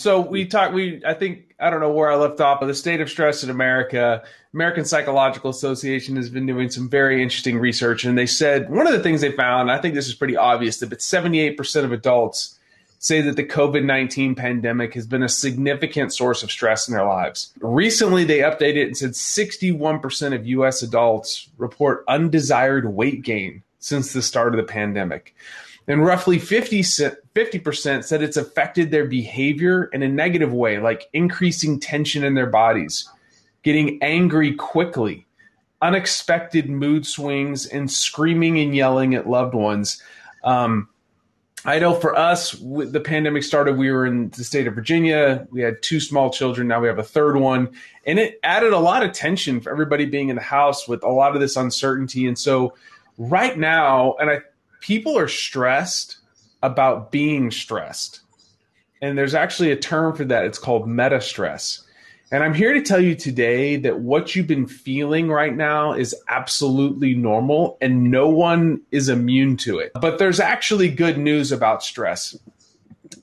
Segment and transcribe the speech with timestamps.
[0.00, 0.72] So we talked.
[0.72, 3.44] We I think I don't know where I left off, but the state of stress
[3.44, 4.22] in America.
[4.52, 8.92] American Psychological Association has been doing some very interesting research, and they said one of
[8.92, 9.70] the things they found.
[9.70, 12.58] I think this is pretty obvious that but seventy eight percent of adults
[12.98, 17.06] say that the COVID 19 pandemic has been a significant source of stress in their
[17.06, 17.52] lives.
[17.60, 24.12] Recently, they updated it and said 61% of US adults report undesired weight gain since
[24.12, 25.34] the start of the pandemic.
[25.88, 31.80] And roughly 50, 50% said it's affected their behavior in a negative way, like increasing
[31.80, 33.08] tension in their bodies,
[33.62, 35.26] getting angry quickly,
[35.82, 40.02] unexpected mood swings, and screaming and yelling at loved ones.
[40.44, 40.88] Um,
[41.64, 45.46] I know for us, the pandemic started, we were in the state of Virginia.
[45.50, 46.68] We had two small children.
[46.68, 47.70] Now we have a third one.
[48.06, 51.08] And it added a lot of tension for everybody being in the house with a
[51.08, 52.26] lot of this uncertainty.
[52.26, 52.74] And so,
[53.18, 54.40] right now, and I,
[54.80, 56.16] people are stressed
[56.62, 58.20] about being stressed.
[59.00, 60.44] And there's actually a term for that.
[60.44, 61.86] It's called meta stress.
[62.32, 66.14] And I'm here to tell you today that what you've been feeling right now is
[66.28, 69.92] absolutely normal and no one is immune to it.
[70.00, 72.38] But there's actually good news about stress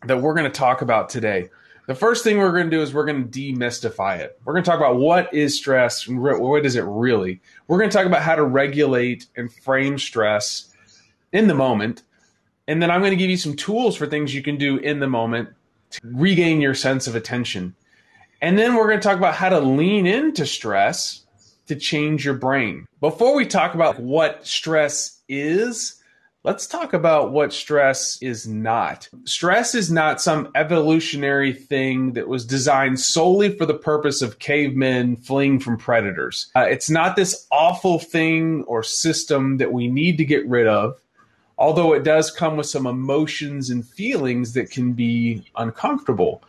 [0.05, 1.49] that we're going to talk about today.
[1.85, 4.37] The first thing we're going to do is we're going to demystify it.
[4.43, 7.39] We're going to talk about what is stress and what is it really.
[7.67, 10.73] We're going to talk about how to regulate and frame stress
[11.31, 12.03] in the moment.
[12.67, 14.99] And then I'm going to give you some tools for things you can do in
[14.99, 15.49] the moment
[15.91, 17.75] to regain your sense of attention.
[18.41, 21.23] And then we're going to talk about how to lean into stress
[21.67, 22.85] to change your brain.
[22.99, 26.01] Before we talk about what stress is,
[26.43, 29.09] let's talk about what stress is not.
[29.25, 35.15] Stress is not some evolutionary thing that was designed solely for the purpose of cavemen
[35.15, 36.51] fleeing from predators.
[36.55, 40.99] Uh, it's not this awful thing or system that we need to get rid of.
[41.57, 46.43] Although it does come with some emotions and feelings that can be uncomfortable.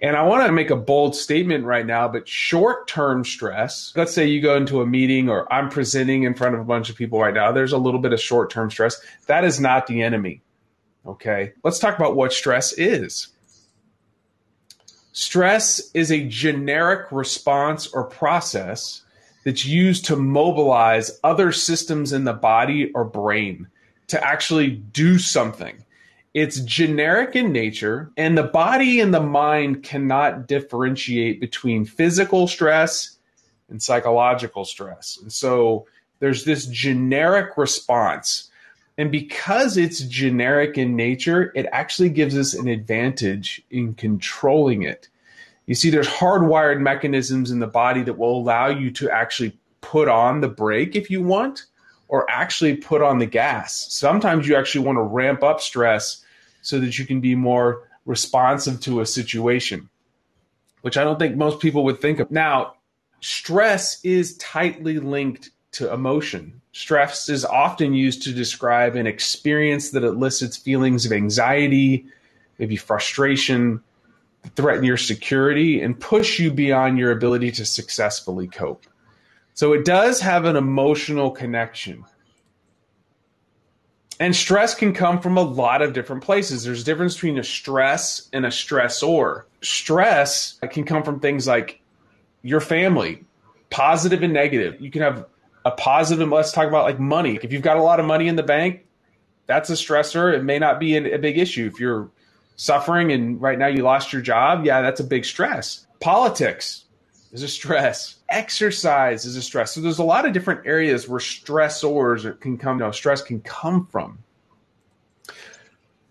[0.00, 4.12] And I want to make a bold statement right now, but short term stress, let's
[4.12, 6.96] say you go into a meeting or I'm presenting in front of a bunch of
[6.96, 9.00] people right now, there's a little bit of short term stress.
[9.26, 10.42] That is not the enemy.
[11.06, 11.52] Okay.
[11.62, 13.28] Let's talk about what stress is.
[15.12, 19.02] Stress is a generic response or process
[19.44, 23.68] that's used to mobilize other systems in the body or brain
[24.08, 25.84] to actually do something.
[26.34, 33.16] It's generic in nature, and the body and the mind cannot differentiate between physical stress
[33.68, 35.18] and psychological stress.
[35.22, 35.86] And so
[36.18, 38.50] there's this generic response.
[38.98, 45.08] And because it's generic in nature, it actually gives us an advantage in controlling it.
[45.66, 50.08] You see, there's hardwired mechanisms in the body that will allow you to actually put
[50.08, 51.64] on the brake if you want,
[52.08, 53.86] or actually put on the gas.
[53.92, 56.24] Sometimes you actually want to ramp up stress
[56.62, 59.88] so that you can be more responsive to a situation,
[60.82, 62.30] which I don't think most people would think of.
[62.30, 62.74] Now,
[63.20, 66.60] stress is tightly linked to emotion.
[66.72, 72.06] Stress is often used to describe an experience that elicits feelings of anxiety,
[72.58, 73.82] maybe frustration,
[74.56, 78.86] threaten your security, and push you beyond your ability to successfully cope.
[79.54, 82.04] So it does have an emotional connection.
[84.20, 86.64] And stress can come from a lot of different places.
[86.64, 89.44] There's a difference between a stress and a stressor.
[89.62, 91.80] Stress can come from things like
[92.42, 93.24] your family,
[93.70, 94.80] positive and negative.
[94.80, 95.26] You can have
[95.64, 97.38] a positive, and let's talk about like money.
[97.42, 98.84] If you've got a lot of money in the bank,
[99.46, 100.32] that's a stressor.
[100.32, 101.70] It may not be a big issue.
[101.72, 102.10] If you're
[102.56, 105.86] suffering and right now you lost your job, yeah, that's a big stress.
[106.00, 106.83] Politics
[107.34, 109.72] is a stress exercise is a stress.
[109.72, 113.40] So there's a lot of different areas where stressors can come, you know, stress can
[113.40, 114.18] come from.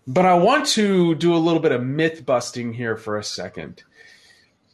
[0.06, 3.82] But I want to do a little bit of myth busting here for a second.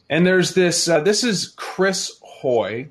[0.09, 2.89] And there's this, uh, this is Chris Hoy,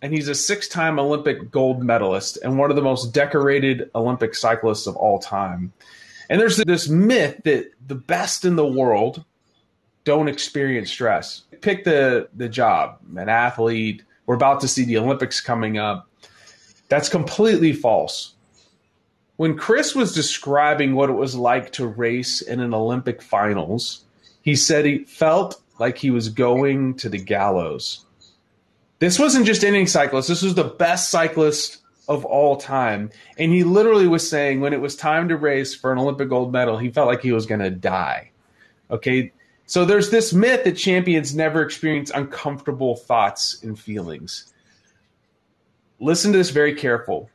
[0.00, 4.34] and he's a six time Olympic gold medalist and one of the most decorated Olympic
[4.34, 5.72] cyclists of all time.
[6.28, 9.24] And there's this myth that the best in the world
[10.04, 11.42] don't experience stress.
[11.60, 14.02] Pick the the job, an athlete.
[14.26, 16.08] We're about to see the Olympics coming up.
[16.88, 18.34] That's completely false.
[19.36, 24.04] When Chris was describing what it was like to race in an Olympic finals,
[24.42, 28.04] he said he felt like he was going to the gallows.
[28.98, 31.78] This wasn't just any cyclist, this was the best cyclist
[32.08, 33.10] of all time.
[33.38, 36.52] And he literally was saying when it was time to race for an Olympic gold
[36.52, 38.30] medal, he felt like he was going to die.
[38.90, 39.32] Okay.
[39.66, 44.52] So there's this myth that champions never experience uncomfortable thoughts and feelings.
[45.98, 47.30] Listen to this very careful,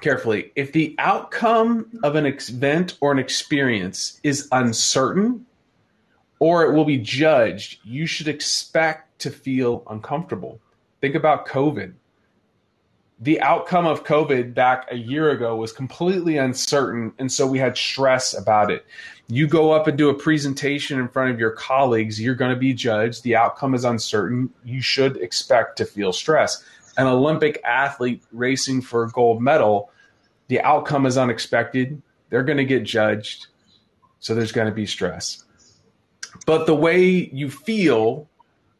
[0.00, 0.52] carefully.
[0.54, 5.46] If the outcome of an event or an experience is uncertain
[6.40, 7.78] or it will be judged.
[7.84, 10.58] You should expect to feel uncomfortable.
[11.00, 11.92] Think about COVID.
[13.22, 17.76] The outcome of COVID back a year ago was completely uncertain, and so we had
[17.76, 18.86] stress about it.
[19.28, 22.58] You go up and do a presentation in front of your colleagues, you're going to
[22.58, 23.22] be judged.
[23.22, 24.48] The outcome is uncertain.
[24.64, 26.64] You should expect to feel stress.
[26.96, 29.90] An Olympic athlete racing for a gold medal,
[30.48, 32.00] the outcome is unexpected.
[32.30, 33.48] They're going to get judged.
[34.20, 35.44] So there's going to be stress.
[36.46, 38.28] But the way you feel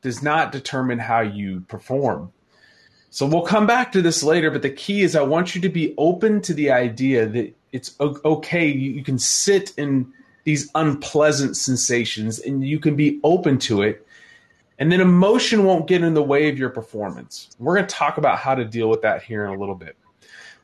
[0.00, 2.32] does not determine how you perform.
[3.10, 5.68] So we'll come back to this later, but the key is I want you to
[5.68, 8.66] be open to the idea that it's okay.
[8.68, 10.12] You can sit in
[10.44, 14.06] these unpleasant sensations and you can be open to it.
[14.78, 17.50] And then emotion won't get in the way of your performance.
[17.58, 19.96] We're going to talk about how to deal with that here in a little bit.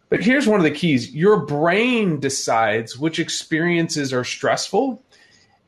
[0.08, 5.02] But here's one of the keys your brain decides which experiences are stressful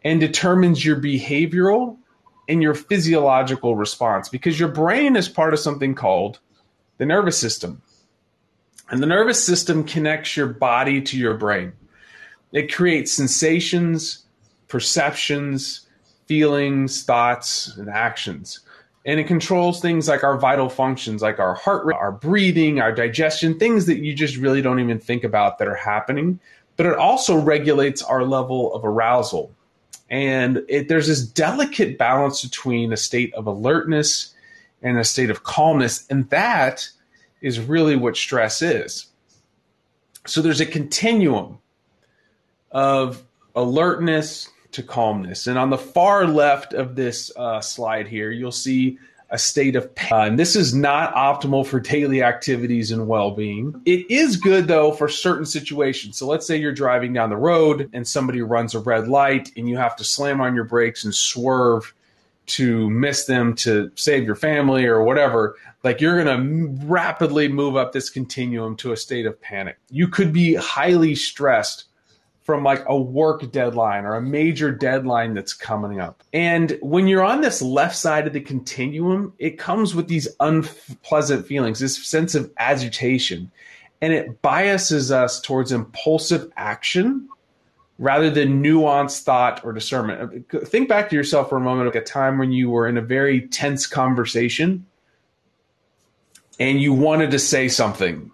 [0.04, 1.96] and determines your behavioral
[2.48, 6.38] and your physiological response because your brain is part of something called
[6.98, 7.82] the nervous system.
[8.90, 11.72] And the nervous system connects your body to your brain.
[12.52, 14.24] It creates sensations,
[14.68, 15.86] perceptions,
[16.26, 18.60] feelings, thoughts, and actions
[19.08, 22.92] and it controls things like our vital functions like our heart rate our breathing our
[22.92, 26.38] digestion things that you just really don't even think about that are happening
[26.76, 29.50] but it also regulates our level of arousal
[30.10, 34.34] and it, there's this delicate balance between a state of alertness
[34.82, 36.88] and a state of calmness and that
[37.40, 39.06] is really what stress is
[40.26, 41.58] so there's a continuum
[42.70, 45.46] of alertness to calmness.
[45.46, 48.98] And on the far left of this uh, slide here, you'll see
[49.30, 50.12] a state of pain.
[50.12, 53.80] Uh, and this is not optimal for daily activities and well being.
[53.84, 56.16] It is good, though, for certain situations.
[56.16, 59.68] So let's say you're driving down the road and somebody runs a red light and
[59.68, 61.94] you have to slam on your brakes and swerve
[62.48, 65.56] to miss them to save your family or whatever.
[65.84, 69.78] Like you're going to rapidly move up this continuum to a state of panic.
[69.90, 71.84] You could be highly stressed
[72.48, 76.22] from like a work deadline or a major deadline that's coming up.
[76.32, 81.46] And when you're on this left side of the continuum, it comes with these unpleasant
[81.46, 83.50] feelings, this sense of agitation,
[84.00, 87.28] and it biases us towards impulsive action
[87.98, 90.48] rather than nuanced thought or discernment.
[90.66, 93.02] Think back to yourself for a moment, like a time when you were in a
[93.02, 94.86] very tense conversation
[96.60, 98.30] and you wanted to say something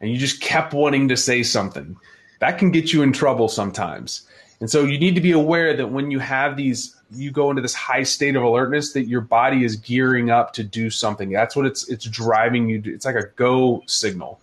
[0.00, 1.96] and you just kept wanting to say something
[2.40, 4.26] that can get you in trouble sometimes.
[4.60, 7.62] And so you need to be aware that when you have these, you go into
[7.62, 11.30] this high state of alertness, that your body is gearing up to do something.
[11.30, 12.82] That's what it's it's driving you.
[12.82, 14.40] To, it's like a go signal.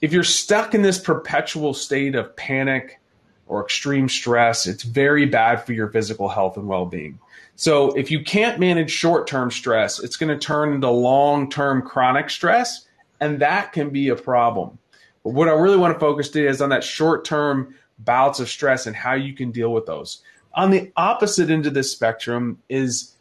[0.00, 3.00] If you're stuck in this perpetual state of panic
[3.46, 7.18] or extreme stress, it's very bad for your physical health and well-being.
[7.56, 12.86] So if you can't manage short-term stress, it's going to turn into long-term chronic stress,
[13.20, 14.78] and that can be a problem.
[15.22, 18.48] But what I really want to focus today is on that short term bouts of
[18.48, 20.22] stress and how you can deal with those.
[20.54, 23.12] On the opposite end of this spectrum is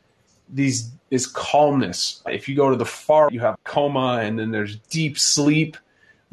[0.50, 2.24] these is calmness.
[2.26, 5.78] If you go to the far, you have coma, and then there's deep sleep,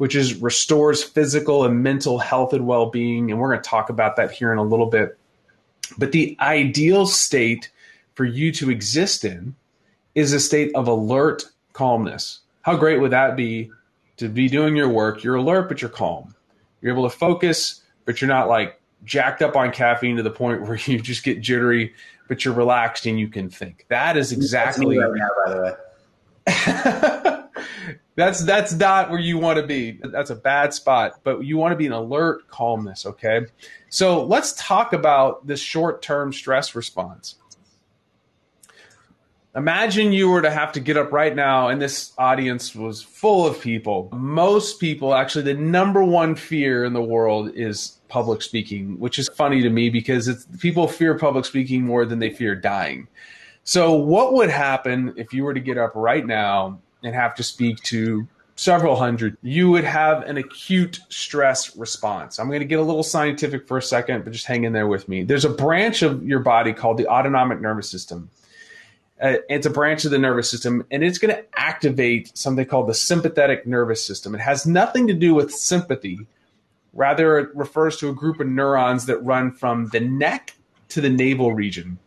[0.01, 3.29] which is restores physical and mental health and well being.
[3.29, 5.15] And we're going to talk about that here in a little bit.
[5.95, 7.69] But the ideal state
[8.15, 9.55] for you to exist in
[10.15, 11.43] is a state of alert
[11.73, 12.39] calmness.
[12.63, 13.69] How great would that be
[14.17, 15.23] to be doing your work.
[15.23, 16.33] You're alert, but you're calm.
[16.81, 20.61] You're able to focus, but you're not like jacked up on caffeine to the point
[20.67, 21.93] where you just get jittery,
[22.27, 23.85] but you're relaxed and you can think.
[23.89, 27.37] That is exactly that's right now, by the way.
[28.15, 29.99] that's that's not where you want to be.
[30.03, 33.45] That's a bad spot, but you want to be in alert calmness, okay?
[33.89, 37.35] So, let's talk about this short-term stress response.
[39.55, 43.45] Imagine you were to have to get up right now, and this audience was full
[43.45, 44.09] of people.
[44.13, 49.29] Most people, actually, the number one fear in the world is public speaking, which is
[49.29, 53.07] funny to me because it's, people fear public speaking more than they fear dying.
[53.63, 57.43] So, what would happen if you were to get up right now and have to
[57.43, 59.37] speak to several hundred?
[59.41, 62.39] You would have an acute stress response.
[62.39, 64.87] I'm going to get a little scientific for a second, but just hang in there
[64.87, 65.23] with me.
[65.23, 68.29] There's a branch of your body called the autonomic nervous system
[69.21, 72.87] uh, it's a branch of the nervous system, and it's going to activate something called
[72.87, 74.33] the sympathetic nervous system.
[74.33, 76.25] It has nothing to do with sympathy.
[76.93, 80.55] Rather, it refers to a group of neurons that run from the neck
[80.89, 81.99] to the navel region.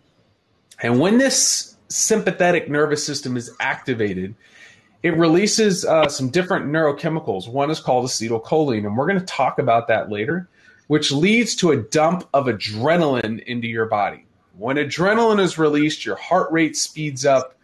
[0.82, 4.34] And when this sympathetic nervous system is activated,
[5.04, 7.46] it releases uh, some different neurochemicals.
[7.46, 10.48] One is called acetylcholine, and we're going to talk about that later,
[10.86, 14.24] which leads to a dump of adrenaline into your body.
[14.56, 17.54] When adrenaline is released, your heart rate speeds up,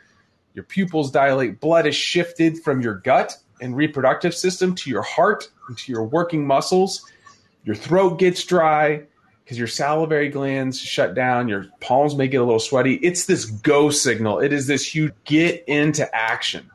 [0.53, 5.51] your pupils dilate, blood is shifted from your gut and reproductive system to your heart
[5.69, 7.11] and to your working muscles.
[7.65, 9.05] Your throat gets dry
[9.45, 12.97] because your salivary glands shut down, your palms may get a little sweaty.
[12.97, 14.41] It's this go signal.
[14.41, 16.71] It is this huge get into action.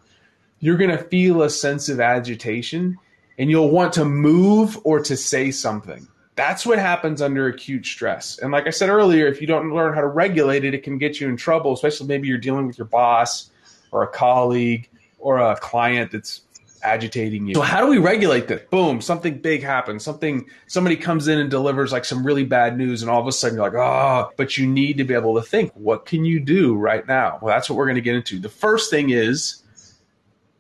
[0.60, 2.98] You're going to feel a sense of agitation
[3.38, 6.08] and you'll want to move or to say something.
[6.36, 8.40] That's what happens under acute stress.
[8.40, 10.98] And like I said earlier, if you don't learn how to regulate it, it can
[10.98, 13.50] get you in trouble, especially maybe you're dealing with your boss
[13.92, 16.42] or a colleague or a client that's
[16.86, 17.56] agitating you.
[17.56, 18.62] So how do we regulate this?
[18.70, 20.04] Boom, something big happens.
[20.04, 23.32] Something somebody comes in and delivers like some really bad news and all of a
[23.32, 26.40] sudden you're like, "Oh, but you need to be able to think, what can you
[26.40, 28.40] do right now?" Well, that's what we're going to get into.
[28.40, 29.64] The first thing is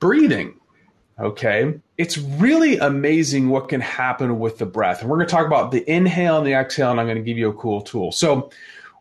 [0.06, 0.54] breathing.
[1.20, 1.74] Okay.
[1.98, 5.02] It's really amazing what can happen with the breath.
[5.02, 7.24] And we're going to talk about the inhale and the exhale, and I'm going to
[7.24, 8.12] give you a cool tool.
[8.12, 8.52] So,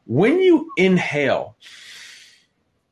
[0.07, 1.57] when you inhale,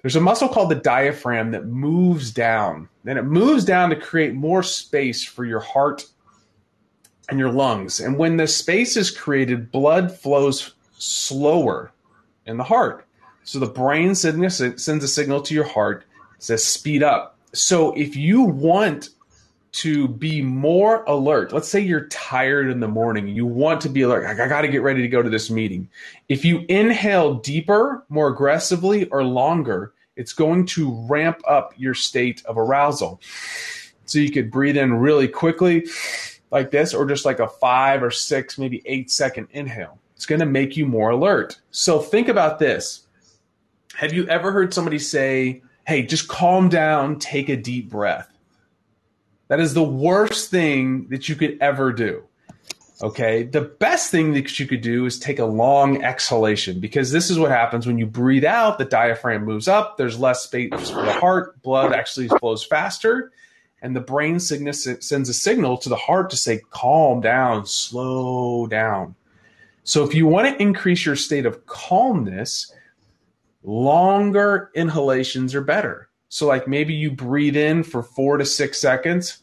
[0.02, 2.88] there's a muscle called the diaphragm that moves down.
[3.06, 6.04] and it moves down to create more space for your heart
[7.30, 7.98] and your lungs.
[7.98, 11.92] And when the space is created, blood flows slower
[12.44, 13.06] in the heart.
[13.44, 16.04] So the brain sends a signal to your heart,
[16.38, 17.31] says speed up.
[17.54, 19.10] So if you want
[19.72, 24.02] to be more alert, let's say you're tired in the morning, you want to be
[24.02, 25.88] alert, I got to get ready to go to this meeting.
[26.28, 32.44] If you inhale deeper, more aggressively, or longer, it's going to ramp up your state
[32.44, 33.20] of arousal.
[34.04, 35.86] So you could breathe in really quickly,
[36.50, 39.98] like this, or just like a five or six, maybe eight second inhale.
[40.16, 41.58] It's going to make you more alert.
[41.70, 43.06] So think about this.
[43.94, 48.28] Have you ever heard somebody say, hey, just calm down, take a deep breath.
[49.48, 52.24] That is the worst thing that you could ever do.
[53.02, 53.42] Okay.
[53.42, 57.38] The best thing that you could do is take a long exhalation because this is
[57.38, 61.12] what happens when you breathe out, the diaphragm moves up, there's less space for the
[61.12, 63.32] heart, blood actually flows faster,
[63.82, 69.16] and the brain sends a signal to the heart to say, calm down, slow down.
[69.82, 72.72] So if you want to increase your state of calmness,
[73.62, 76.08] longer inhalations are better.
[76.28, 79.38] So, like maybe you breathe in for four to six seconds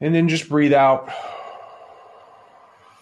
[0.00, 1.08] and then just breathe out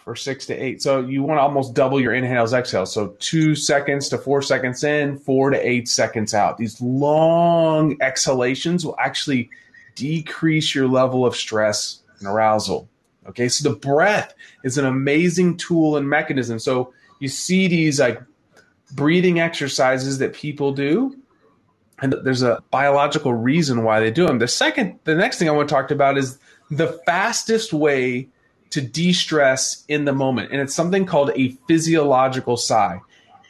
[0.03, 0.81] for six to eight.
[0.81, 2.93] So, you want to almost double your inhales, exhales.
[2.93, 6.57] So, two seconds to four seconds in, four to eight seconds out.
[6.57, 9.49] These long exhalations will actually
[9.95, 12.87] decrease your level of stress and arousal.
[13.27, 14.33] Okay, so the breath
[14.63, 16.59] is an amazing tool and mechanism.
[16.59, 18.21] So, you see these like
[18.91, 21.15] breathing exercises that people do
[22.01, 25.51] and there's a biological reason why they do them the second the next thing i
[25.51, 26.37] want to talk about is
[26.69, 28.27] the fastest way
[28.71, 32.99] to de-stress in the moment and it's something called a physiological sigh.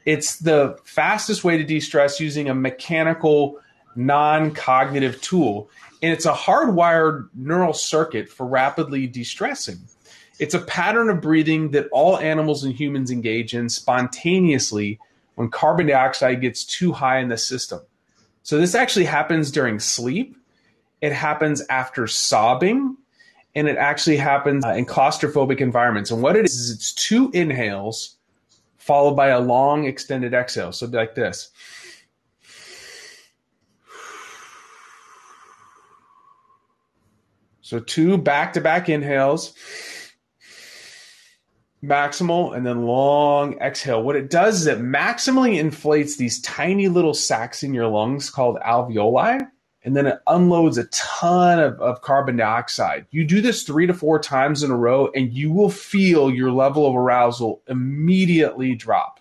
[0.06, 3.60] It's the fastest way to de-stress using a mechanical
[3.96, 5.70] non-cognitive tool
[6.02, 9.80] and it's a hardwired neural circuit for rapidly de-stressing
[10.40, 15.00] it's a pattern of breathing that all animals and humans engage in spontaneously
[15.36, 17.80] when carbon dioxide gets too high in the system.
[18.44, 20.36] So this actually happens during sleep.
[21.00, 22.98] It happens after sobbing,
[23.56, 26.12] and it actually happens uh, in claustrophobic environments.
[26.12, 28.16] And what it is is it's two inhales
[28.78, 30.72] followed by a long extended exhale.
[30.72, 31.50] So like this.
[37.62, 39.54] So two back-to-back inhales
[41.84, 44.04] maximal and then long exhale.
[44.04, 48.58] What it does is it maximally inflates these tiny little sacs in your lungs called
[48.60, 49.48] alveoli,
[49.84, 53.08] and then it unloads a ton of, of carbon dioxide.
[53.10, 56.52] You do this three to four times in a row, and you will feel your
[56.52, 59.20] level of arousal immediately drop.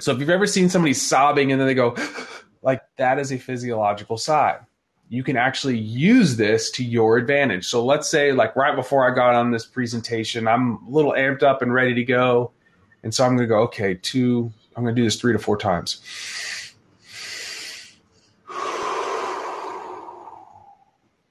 [0.00, 1.96] So if you've ever seen somebody sobbing and then they go,
[2.62, 4.58] like that is a physiological sigh
[5.08, 7.66] you can actually use this to your advantage.
[7.66, 11.42] So let's say, like right before I got on this presentation, I'm a little amped
[11.42, 12.50] up and ready to go.
[13.02, 15.38] And so I'm going to go, okay, two, I'm going to do this three to
[15.38, 16.02] four times.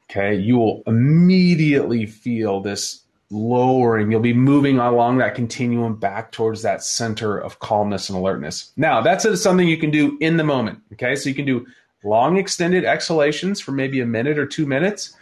[0.10, 4.10] Okay, you will immediately feel this lowering.
[4.10, 8.72] You'll be moving along that continuum back towards that center of calmness and alertness.
[8.78, 10.80] Now, that's something you can do in the moment.
[10.94, 11.68] Okay, so you can do
[12.08, 15.16] long extended exhalations for maybe a minute or two minutes,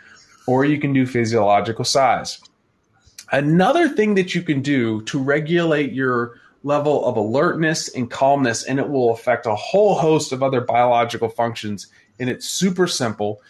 [0.47, 2.39] or you can do physiological sighs.
[3.31, 8.79] Another thing that you can do to regulate your level of alertness and calmness, and
[8.79, 11.87] it will affect a whole host of other biological functions,
[12.19, 13.41] and it's super simple,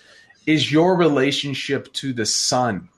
[0.45, 2.89] is your relationship to the sun.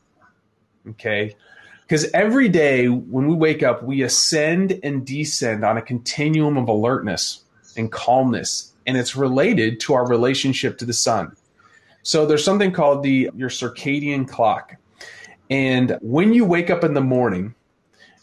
[0.89, 1.35] Okay.
[1.81, 6.67] Because every day when we wake up, we ascend and descend on a continuum of
[6.67, 7.43] alertness
[7.77, 11.35] and calmness, and it's related to our relationship to the sun.
[12.01, 14.77] So there's something called the your circadian clock.
[15.49, 17.53] And when you wake up in the morning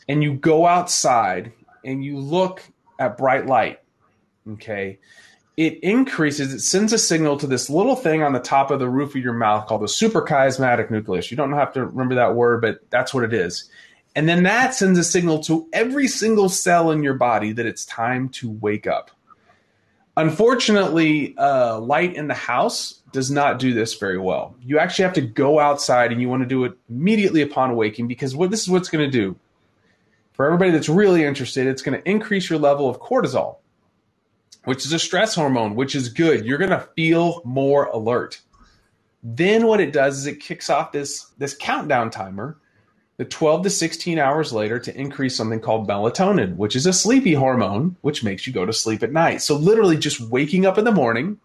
[0.09, 1.53] and you go outside
[1.85, 2.63] and you look
[2.99, 3.81] at bright light,
[4.49, 4.99] okay,
[5.57, 8.89] it increases, it sends a signal to this little thing on the top of the
[8.89, 11.31] roof of your mouth called the suprachiasmatic nucleus.
[11.31, 13.71] You don't have to remember that word, but that's what it is.
[14.17, 17.85] And then that sends a signal to every single cell in your body that it's
[17.85, 19.11] time to wake up.
[20.17, 24.55] Unfortunately, uh, light in the house does not do this very well.
[24.61, 28.07] You actually have to go outside and you want to do it immediately upon waking
[28.07, 29.37] because what this is what's going to do.
[30.35, 33.57] For everybody that's really interested, it's going to increase your level of cortisol
[34.65, 36.45] which is a stress hormone, which is good.
[36.45, 38.41] You're going to feel more alert.
[39.23, 42.59] Then what it does is it kicks off this this countdown timer,
[43.23, 47.97] 12 to 16 hours later to increase something called melatonin, which is a sleepy hormone,
[48.01, 49.41] which makes you go to sleep at night.
[49.41, 51.39] So literally just waking up in the morning,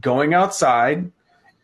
[0.00, 1.10] going outside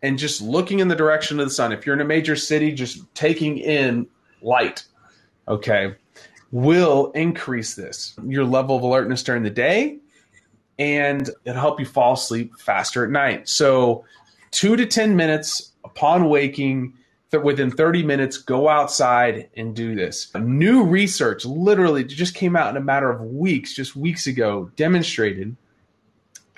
[0.02, 1.72] and just looking in the direction of the sun.
[1.72, 4.06] If you're in a major city, just taking in
[4.40, 4.84] light,
[5.46, 5.94] okay,
[6.50, 8.14] will increase this.
[8.24, 9.98] Your level of alertness during the day
[10.80, 13.48] and it'll help you fall asleep faster at night.
[13.48, 14.04] So,
[14.50, 16.94] two to 10 minutes upon waking,
[17.38, 20.34] within 30 minutes, go outside and do this.
[20.34, 25.56] New research literally just came out in a matter of weeks, just weeks ago, demonstrated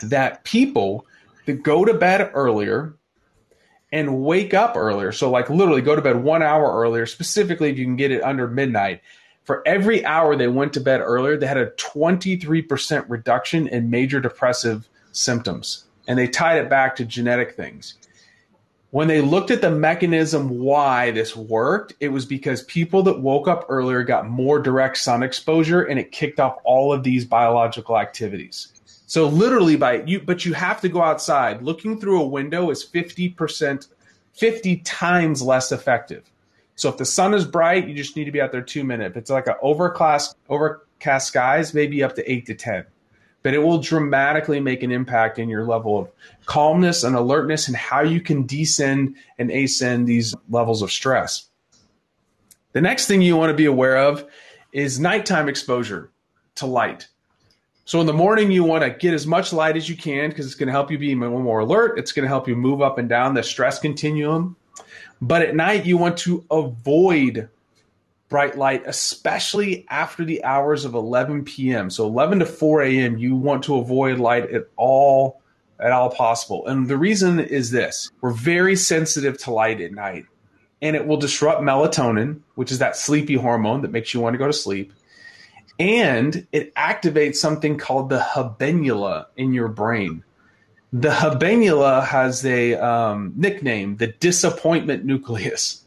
[0.02, 1.07] that people
[1.47, 2.95] that go to bed earlier
[3.93, 7.76] and wake up earlier, so like literally go to bed one hour earlier, specifically if
[7.76, 9.02] you can get it under midnight,
[9.45, 14.21] for every hour they went to bed earlier, they had a 23% reduction in major
[14.21, 15.85] depressive symptoms.
[16.08, 17.95] And they tied it back to genetic things.
[18.93, 23.49] When they looked at the mechanism why this worked, it was because people that woke
[23.49, 27.99] up earlier got more direct sun exposure and it kicked off all of these biological
[27.99, 28.69] activities.
[29.07, 31.63] So literally by you but you have to go outside.
[31.63, 33.89] Looking through a window is 50%
[34.35, 36.31] 50 times less effective.
[36.75, 39.13] So if the sun is bright, you just need to be out there two minutes.
[39.13, 42.85] If it's like an overcast, overcast skies, maybe up to eight to 10.
[43.43, 46.11] But it will dramatically make an impact in your level of
[46.47, 51.49] calmness and alertness and how you can descend and ascend these levels of stress.
[52.73, 54.25] The next thing you want to be aware of
[54.73, 56.11] is nighttime exposure
[56.55, 57.09] to light.
[57.85, 60.47] So in the morning, you want to get as much light as you can because
[60.47, 61.99] it's going to help you be more alert.
[61.99, 64.57] It's going to help you move up and down the stress continuum.
[65.21, 67.49] But at night, you want to avoid
[68.32, 71.90] bright light, especially after the hours of 11 p.m.
[71.90, 75.42] So 11 to 4 a.m., you want to avoid light at all
[75.78, 76.66] at all possible.
[76.66, 80.25] And the reason is this: we're very sensitive to light at night,
[80.80, 84.38] and it will disrupt melatonin, which is that sleepy hormone that makes you want to
[84.38, 84.95] go to sleep.
[85.78, 90.25] And it activates something called the habenula in your brain.
[90.90, 95.81] The habenula has a um, nickname, the disappointment nucleus.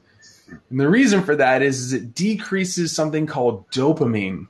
[0.48, 4.48] And the reason for that is, is it decreases something called dopamine.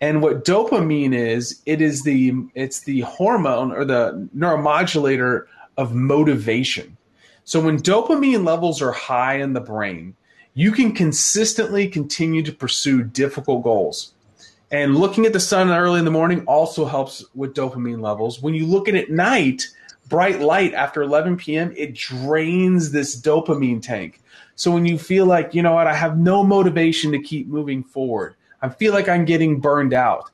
[0.00, 6.96] And what dopamine is, it is the it's the hormone or the neuromodulator of motivation.
[7.44, 10.14] So when dopamine levels are high in the brain,
[10.54, 14.14] you can consistently continue to pursue difficult goals.
[14.70, 18.42] And looking at the sun early in the morning also helps with dopamine levels.
[18.42, 19.68] When you look at it at night,
[20.08, 24.20] bright light after 11 p.m., it drains this dopamine tank.
[24.56, 27.82] So when you feel like, you know what, I have no motivation to keep moving
[27.82, 30.30] forward, I feel like I'm getting burned out.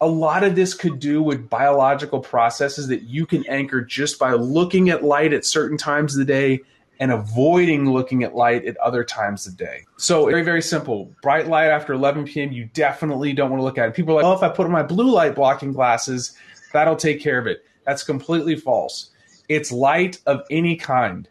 [0.00, 4.32] A lot of this could do with biological processes that you can anchor just by
[4.32, 6.60] looking at light at certain times of the day
[7.00, 9.84] and avoiding looking at light at other times of day.
[9.96, 11.12] So very, very simple.
[11.22, 13.94] Bright light after 11 p.m., you definitely don't want to look at it.
[13.94, 16.36] People are like, oh, if I put on my blue light blocking glasses,
[16.72, 17.64] that'll take care of it.
[17.84, 19.10] That's completely false.
[19.48, 21.28] It's light of any kind.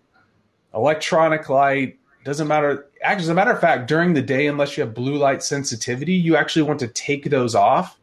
[0.74, 1.97] Electronic light,
[2.28, 2.86] doesn't matter.
[3.02, 6.14] Actually, as a matter of fact, during the day, unless you have blue light sensitivity,
[6.14, 7.98] you actually want to take those off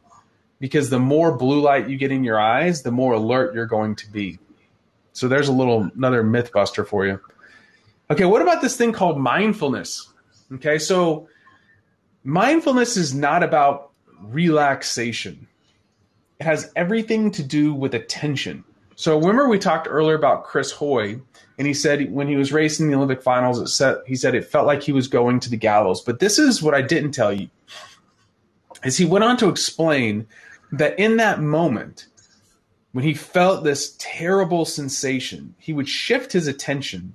[0.60, 3.94] because the more blue light you get in your eyes, the more alert you're going
[3.96, 4.38] to be.
[5.12, 7.20] So there's a little another myth buster for you.
[8.10, 10.10] Okay, what about this thing called mindfulness?
[10.54, 11.28] Okay, so
[12.22, 13.90] mindfulness is not about
[14.22, 15.46] relaxation.
[16.40, 18.64] It has everything to do with attention.
[18.96, 21.20] So remember we talked earlier about Chris Hoy,
[21.58, 24.66] and he said when he was racing the Olympic finals, it he said it felt
[24.66, 26.00] like he was going to the gallows.
[26.00, 27.48] But this is what I didn't tell you,
[28.84, 30.26] is he went on to explain
[30.72, 32.06] that in that moment,
[32.92, 37.14] when he felt this terrible sensation, he would shift his attention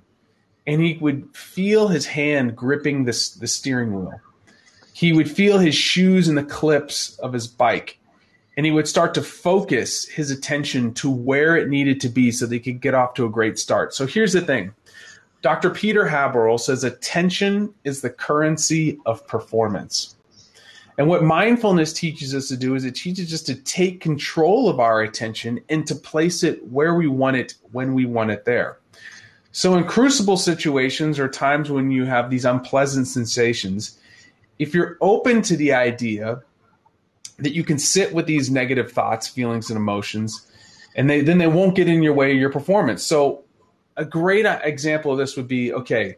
[0.66, 4.20] and he would feel his hand gripping this the steering wheel.
[4.92, 7.98] he would feel his shoes in the clips of his bike
[8.60, 12.46] and he would start to focus his attention to where it needed to be so
[12.46, 13.94] he could get off to a great start.
[13.94, 14.74] So here's the thing
[15.40, 15.70] Dr.
[15.70, 20.14] Peter Haberl says attention is the currency of performance.
[20.98, 24.78] And what mindfulness teaches us to do is it teaches us to take control of
[24.78, 28.76] our attention and to place it where we want it when we want it there.
[29.52, 33.98] So, in crucible situations or times when you have these unpleasant sensations,
[34.58, 36.42] if you're open to the idea
[37.38, 40.46] that you can sit with these negative thoughts, feelings, and emotions,
[40.94, 43.02] and they, then they won't get in your way of your performance.
[43.02, 43.44] So,
[43.96, 46.16] a great uh, example of this would be okay,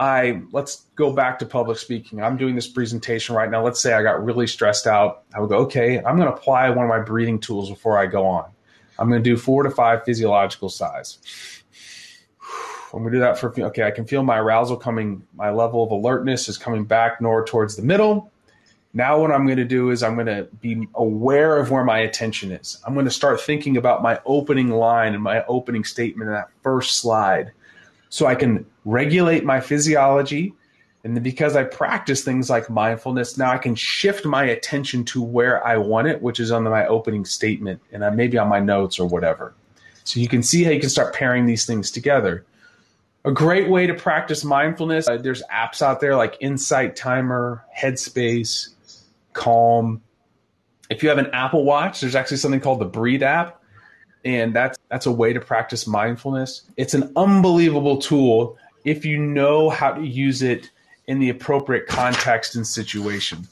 [0.00, 2.22] I let's go back to public speaking.
[2.22, 3.62] I'm doing this presentation right now.
[3.62, 5.24] Let's say I got really stressed out.
[5.34, 8.06] I would go, okay, I'm going to apply one of my breathing tools before I
[8.06, 8.50] go on.
[8.98, 11.18] I'm going to do four to five physiological sighs.
[12.94, 13.64] I'm going to do that for, a few.
[13.66, 17.44] okay, I can feel my arousal coming, my level of alertness is coming back more
[17.44, 18.32] towards the middle.
[18.92, 21.98] Now, what I'm going to do is I'm going to be aware of where my
[21.98, 22.80] attention is.
[22.84, 26.50] I'm going to start thinking about my opening line and my opening statement in that
[26.62, 27.52] first slide
[28.08, 30.54] so I can regulate my physiology.
[31.04, 35.64] And because I practice things like mindfulness, now I can shift my attention to where
[35.64, 39.08] I want it, which is on my opening statement and maybe on my notes or
[39.08, 39.54] whatever.
[40.02, 42.44] So you can see how you can start pairing these things together.
[43.24, 48.70] A great way to practice mindfulness, uh, there's apps out there like Insight Timer, Headspace,
[49.32, 50.02] Calm.
[50.88, 53.62] If you have an Apple Watch, there's actually something called the Breathe app,
[54.24, 56.62] and that's that's a way to practice mindfulness.
[56.76, 60.70] It's an unbelievable tool if you know how to use it
[61.06, 63.46] in the appropriate context and situation.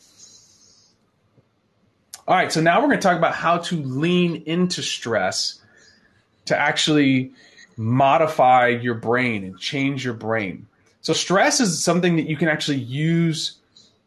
[2.27, 5.61] All right, so now we're going to talk about how to lean into stress
[6.45, 7.33] to actually
[7.77, 10.67] modify your brain and change your brain.
[11.01, 13.57] So stress is something that you can actually use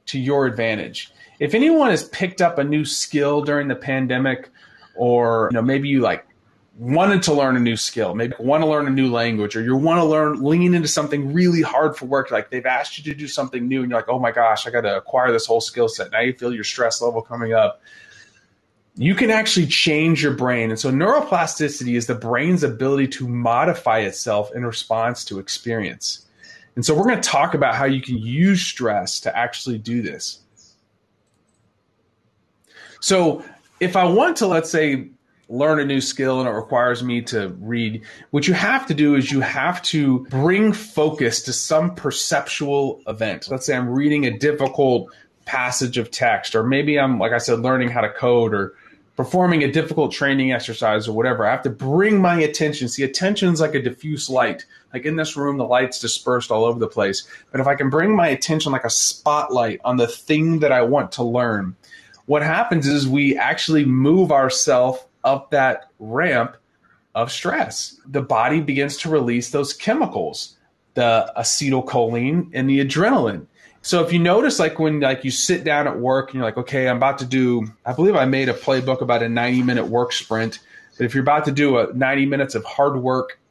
[0.08, 1.12] to your advantage.
[1.42, 4.52] If anyone has picked up a new skill during the pandemic
[4.96, 6.24] or you know maybe you like
[6.78, 9.76] wanted to learn a new skill, maybe want to learn a new language or you
[9.76, 13.18] want to learn lean into something really hard for work like they've asked you to
[13.18, 15.62] do something new and you're like, "Oh my gosh, I got to acquire this whole
[15.62, 17.82] skill set." Now you feel your stress level coming up
[18.98, 20.70] you can actually change your brain.
[20.70, 26.26] And so neuroplasticity is the brain's ability to modify itself in response to experience.
[26.76, 30.02] And so we're going to talk about how you can use stress to actually do
[30.02, 30.41] this.
[33.02, 33.44] So
[33.80, 35.10] if I want to, let's say,
[35.50, 39.16] learn a new skill and it requires me to read, what you have to do
[39.16, 43.50] is you have to bring focus to some perceptual event.
[43.52, 45.12] Let's say I'm reading a difficult
[45.46, 48.76] passage of text, or maybe I'm, like I said, learning how to code or
[49.18, 51.46] performing a difficult training exercise or whatever.
[51.46, 52.88] I have to bring my attention.
[52.88, 54.66] See, attention is like a diffuse light.
[54.94, 57.28] Like in this room, the light's dispersed all over the place.
[57.52, 60.84] But if I can bring my attention like a spotlight on the thing that I
[60.84, 61.76] want to learn,
[62.32, 66.56] what happens is we actually move ourselves up that ramp
[67.14, 68.00] of stress.
[68.06, 70.56] The body begins to release those chemicals,
[70.94, 73.48] the acetylcholine and the adrenaline.
[73.82, 76.56] So if you notice, like when like you sit down at work and you're like,
[76.56, 77.68] okay, I'm about to do.
[77.86, 80.60] I believe I made a playbook about a 90 minute work sprint.
[80.98, 83.42] But if you're about to do a 90 minutes of hard work,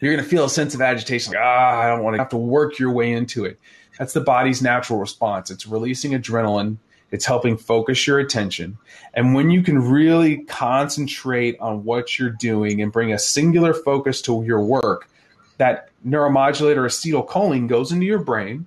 [0.00, 1.32] you're going to feel a sense of agitation.
[1.32, 3.58] Like, ah, I don't want to have to work your way into it.
[3.98, 5.50] That's the body's natural response.
[5.50, 6.76] It's releasing adrenaline.
[7.10, 8.78] It's helping focus your attention.
[9.14, 14.20] And when you can really concentrate on what you're doing and bring a singular focus
[14.22, 15.08] to your work,
[15.58, 18.66] that neuromodulator acetylcholine goes into your brain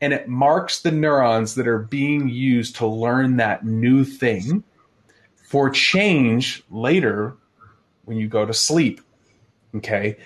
[0.00, 4.64] and it marks the neurons that are being used to learn that new thing
[5.46, 7.36] for change later
[8.04, 9.00] when you go to sleep.
[9.76, 10.16] Okay.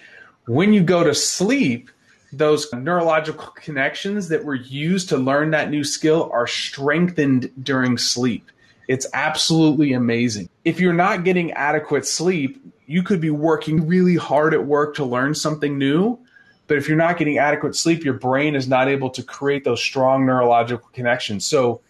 [0.47, 1.91] When you go to sleep,
[2.33, 8.51] those neurological connections that were used to learn that new skill are strengthened during sleep.
[8.89, 10.49] It's absolutely amazing.
[10.65, 15.05] If you're not getting adequate sleep, you could be working really hard at work to
[15.05, 16.19] learn something new
[16.67, 19.83] but if you're not getting adequate sleep, your brain is not able to create those
[19.83, 21.47] strong neurological connections.
[21.47, 21.81] So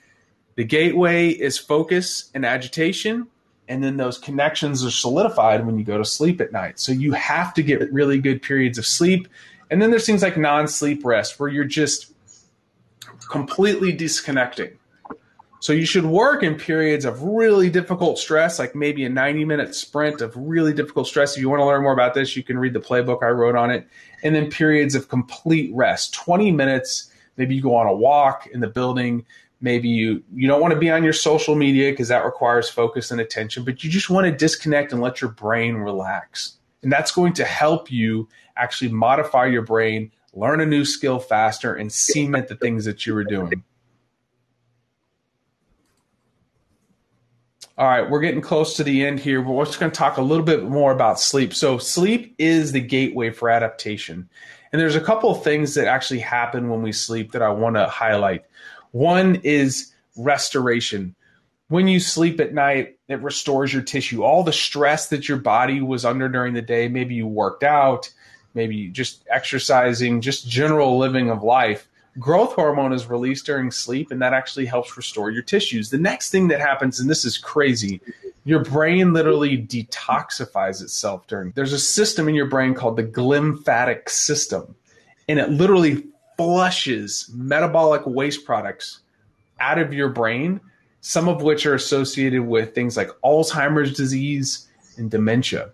[0.54, 3.28] the gateway is focus and agitation.
[3.68, 6.78] And then those connections are solidified when you go to sleep at night.
[6.78, 9.26] So you have to get really good periods of sleep.
[9.70, 12.12] And then there's things like non sleep rest where you're just
[13.30, 14.78] completely disconnecting.
[15.60, 19.74] So you should work in periods of really difficult stress, like maybe a 90 minute
[19.74, 21.34] sprint of really difficult stress.
[21.34, 23.56] If you want to learn more about this, you can read the playbook I wrote
[23.56, 23.88] on it.
[24.22, 27.10] And then periods of complete rest, 20 minutes.
[27.36, 29.24] Maybe you go on a walk in the building.
[29.60, 33.10] Maybe you, you don't want to be on your social media because that requires focus
[33.10, 36.58] and attention, but you just want to disconnect and let your brain relax.
[36.86, 41.74] And that's going to help you actually modify your brain, learn a new skill faster,
[41.74, 43.64] and cement the things that you were doing.
[47.76, 50.16] All right, we're getting close to the end here, but we're just going to talk
[50.16, 51.52] a little bit more about sleep.
[51.52, 54.28] So, sleep is the gateway for adaptation.
[54.70, 57.74] And there's a couple of things that actually happen when we sleep that I want
[57.74, 58.44] to highlight.
[58.92, 61.15] One is restoration.
[61.68, 64.22] When you sleep at night, it restores your tissue.
[64.22, 68.12] All the stress that your body was under during the day, maybe you worked out,
[68.54, 74.22] maybe just exercising, just general living of life, growth hormone is released during sleep and
[74.22, 75.90] that actually helps restore your tissues.
[75.90, 78.00] The next thing that happens, and this is crazy,
[78.44, 81.52] your brain literally detoxifies itself during.
[81.54, 84.76] There's a system in your brain called the glymphatic system,
[85.28, 86.04] and it literally
[86.36, 89.00] flushes metabolic waste products
[89.58, 90.60] out of your brain,
[91.06, 94.66] some of which are associated with things like Alzheimer's disease
[94.96, 95.70] and dementia.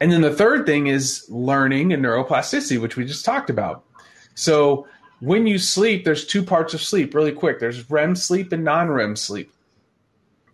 [0.00, 3.82] And then the third thing is learning and neuroplasticity, which we just talked about.
[4.36, 4.86] So
[5.18, 7.58] when you sleep, there's two parts of sleep really quick.
[7.58, 9.52] There's REM sleep and non-REM sleep.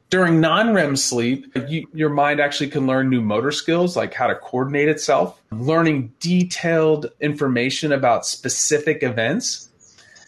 [0.09, 4.37] During non-REM sleep, you, your mind actually can learn new motor skills like how to
[4.37, 9.69] coordinate itself, learning detailed information about specific events.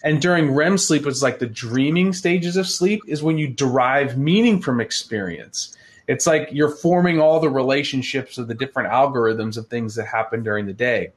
[0.04, 4.18] And during REM sleep, it's like the dreaming stages of sleep is when you derive
[4.18, 5.74] meaning from experience.
[6.06, 10.42] It's like you're forming all the relationships of the different algorithms of things that happen
[10.42, 11.12] during the day.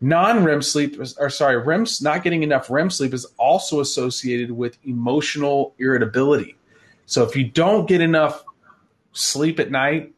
[0.00, 5.74] Non-REM sleep, or sorry, REM, not getting enough REM sleep is also associated with emotional
[5.78, 6.56] irritability.
[7.04, 8.42] So if you don't get enough
[9.12, 10.14] sleep at night,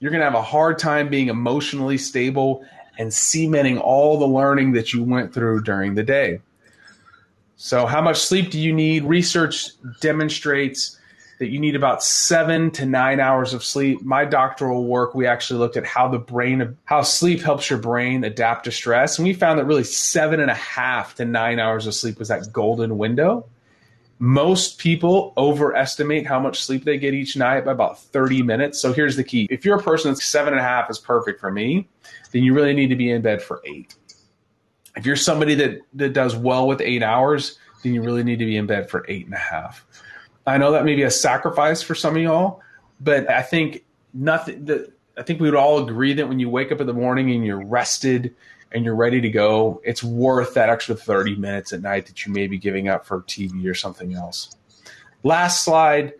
[0.00, 2.64] you're going to have a hard time being emotionally stable
[2.98, 6.40] and cementing all the learning that you went through during the day.
[7.56, 9.04] So, how much sleep do you need?
[9.04, 10.98] Research demonstrates
[11.38, 14.02] that you need about seven to nine hours of sleep.
[14.02, 18.24] My doctoral work, we actually looked at how the brain, how sleep helps your brain
[18.24, 19.18] adapt to stress.
[19.18, 22.28] And we found that really seven and a half to nine hours of sleep was
[22.28, 23.46] that golden window.
[24.18, 28.78] Most people overestimate how much sleep they get each night by about 30 minutes.
[28.78, 29.46] So here's the key.
[29.50, 31.86] If you're a person that's seven and a half is perfect for me,
[32.32, 33.94] then you really need to be in bed for eight.
[34.96, 38.46] If you're somebody that, that does well with eight hours, then you really need to
[38.46, 39.84] be in bed for eight and a half.
[40.46, 42.60] I know that may be a sacrifice for some of y'all,
[43.00, 46.70] but I think nothing that I think we would all agree that when you wake
[46.70, 48.34] up in the morning and you're rested
[48.72, 52.32] and you're ready to go, it's worth that extra 30 minutes at night that you
[52.32, 54.54] may be giving up for TV or something else.
[55.22, 56.12] Last slide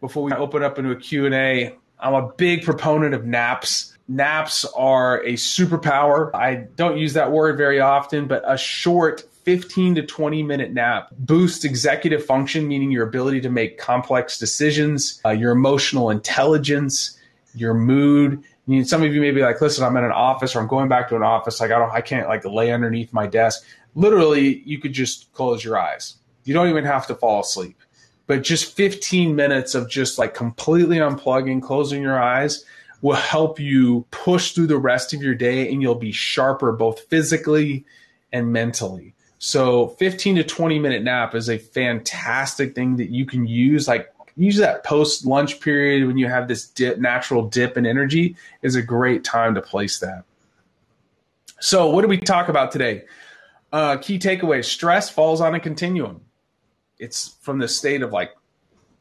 [0.00, 1.76] before we open up into a Q&A.
[1.98, 3.95] I'm a big proponent of naps.
[4.08, 6.30] Naps are a superpower.
[6.34, 11.08] I don't use that word very often, but a short 15 to 20 minute nap
[11.18, 17.16] boosts executive function, meaning your ability to make complex decisions, uh, your emotional intelligence,
[17.54, 18.38] your mood.
[18.42, 20.66] I mean, some of you may be like, listen, I'm in an office or I'm
[20.66, 21.60] going back to an office.
[21.60, 23.64] Like, I don't, I can't like lay underneath my desk.
[23.94, 26.16] Literally, you could just close your eyes.
[26.44, 27.76] You don't even have to fall asleep.
[28.26, 32.64] But just 15 minutes of just like completely unplugging, closing your eyes
[33.06, 36.98] will help you push through the rest of your day and you'll be sharper both
[37.02, 37.84] physically
[38.32, 39.14] and mentally.
[39.38, 43.86] So 15 to 20 minute nap is a fantastic thing that you can use.
[43.86, 48.34] Like use that post lunch period when you have this dip, natural dip in energy
[48.62, 50.24] is a great time to place that.
[51.60, 53.04] So what did we talk about today?
[53.72, 56.22] Uh, key takeaway: stress falls on a continuum.
[56.98, 58.32] It's from the state of like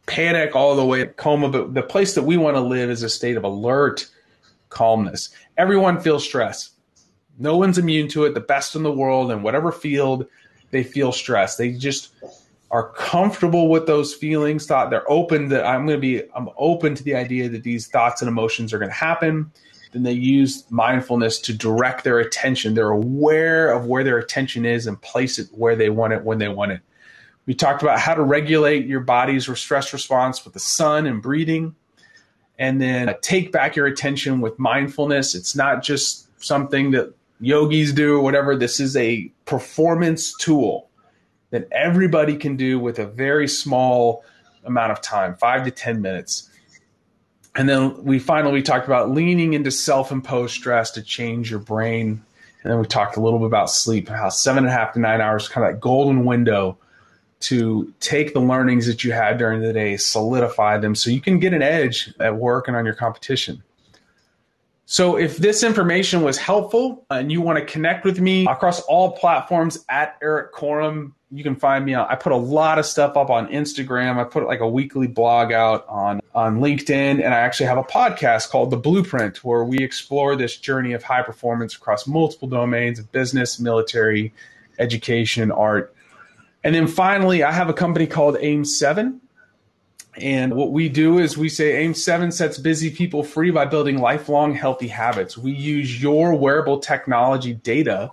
[0.05, 3.03] panic all the way to coma, but the place that we want to live is
[3.03, 4.07] a state of alert
[4.69, 5.29] calmness.
[5.57, 6.71] Everyone feels stress.
[7.37, 8.33] No one's immune to it.
[8.33, 10.25] The best in the world in whatever field,
[10.71, 11.57] they feel stress.
[11.57, 12.13] They just
[12.71, 14.65] are comfortable with those feelings.
[14.65, 16.23] Thought they're open that I'm going to be.
[16.33, 19.51] I'm open to the idea that these thoughts and emotions are going to happen.
[19.91, 22.73] Then they use mindfulness to direct their attention.
[22.73, 26.37] They're aware of where their attention is and place it where they want it when
[26.37, 26.81] they want it.
[27.45, 31.75] We talked about how to regulate your body's stress response with the sun and breathing,
[32.57, 35.35] and then uh, take back your attention with mindfulness.
[35.35, 38.55] It's not just something that yogis do, or whatever.
[38.55, 40.89] This is a performance tool
[41.51, 44.23] that everybody can do with a very small
[44.63, 46.49] amount of time, five to 10 minutes.
[47.55, 52.23] And then we finally talked about leaning into self-imposed stress to change your brain.
[52.63, 54.99] And then we talked a little bit about sleep, how seven and a half to
[54.99, 56.77] nine hours, kind of that golden window
[57.41, 61.39] to take the learnings that you had during the day, solidify them so you can
[61.39, 63.61] get an edge at work and on your competition.
[64.87, 69.13] So if this information was helpful and you want to connect with me across all
[69.13, 73.17] platforms at Erik Korem, you can find me on, I put a lot of stuff
[73.17, 74.17] up on Instagram.
[74.17, 77.23] I put like a weekly blog out on, on LinkedIn.
[77.23, 81.01] And I actually have a podcast called The Blueprint where we explore this journey of
[81.01, 84.33] high performance across multiple domains of business, military,
[84.77, 85.94] education, art.
[86.65, 89.21] And then finally, I have a company called AIM 7
[90.17, 93.99] And what we do is we say AIM 7 sets busy people free by building
[93.99, 95.37] lifelong healthy habits.
[95.37, 98.09] We use your wearable technology data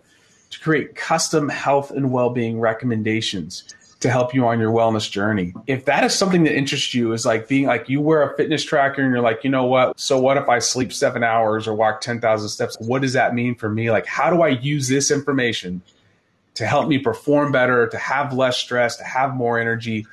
[0.50, 3.64] to create custom health and well being recommendations
[4.00, 5.54] to help you on your wellness journey.
[5.66, 8.64] If that is something that interests you, is like being like you wear a fitness
[8.64, 9.98] tracker and you're like, you know what?
[9.98, 12.76] So what if I sleep seven hours or walk 10,000 steps?
[12.80, 13.90] What does that mean for me?
[13.90, 15.80] Like, how do I use this information
[16.54, 20.06] to help me perform better, to have less stress, to have more energy?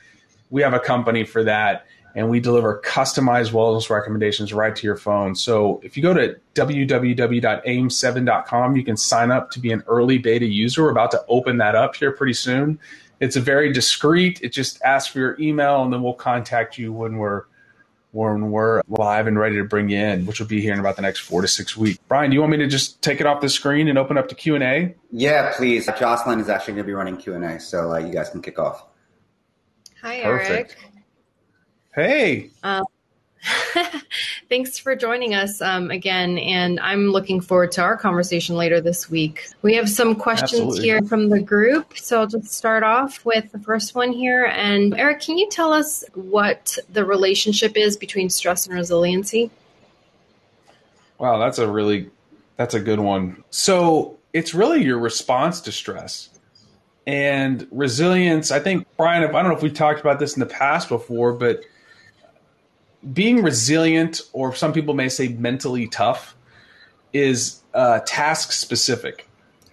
[0.49, 4.97] We have a company for that and we deliver customized wellness recommendations right to your
[4.97, 5.33] phone.
[5.35, 10.45] So if you go to www.aim7.com, you can sign up to be an early beta
[10.45, 10.83] user.
[10.83, 12.79] We're about to open that up here pretty soon.
[13.19, 14.41] It's a very discreet.
[14.41, 17.43] It just asks for your email, and then we'll contact you when we're
[18.11, 20.95] when we're live and ready to bring you in, which will be here in about
[20.95, 21.99] the next four to six weeks.
[22.07, 24.29] Brian, do you want me to just take it off the screen and open up
[24.29, 24.95] to Q and A?
[25.11, 25.87] Yeah, please.
[25.97, 28.41] Jocelyn is actually going to be running Q and A, so uh, you guys can
[28.41, 28.85] kick off.
[30.01, 30.77] Hi, Perfect.
[30.79, 30.95] Erik.
[31.93, 32.51] Hey.
[32.63, 32.85] Um,
[34.49, 36.37] thanks for joining us um, again.
[36.39, 39.47] And I'm looking forward to our conversation later this week.
[39.61, 40.83] We have some questions Absolutely.
[40.83, 41.97] here from the group.
[41.97, 44.45] So I'll just start off with the first one here.
[44.45, 49.51] And Erik, can you tell us what the relationship is between stress and resiliency?
[51.19, 52.09] Wow, that's a really
[52.57, 53.43] that's a good one.
[53.51, 56.29] So it's really your response to stress.
[57.07, 60.45] And resilience, I think, Brian, I don't know if we've talked about this in the
[60.45, 61.63] past before, but
[63.13, 66.35] being resilient, or some people may say mentally tough,
[67.13, 69.27] is uh, task specific.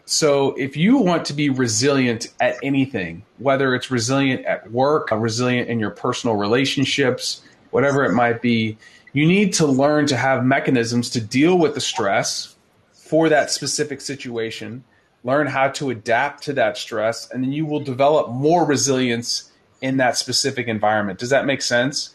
[0.04, 5.68] So if you want to be resilient at anything, whether it's resilient at work, resilient
[5.68, 8.78] in your personal relationships, whatever it might be,
[9.12, 12.54] you need to learn to have mechanisms to deal with the stress
[12.92, 14.84] for that specific situation,
[15.24, 19.96] learn how to adapt to that stress, and then you will develop more resilience in
[19.96, 21.18] that specific environment.
[21.18, 22.14] Does that make sense?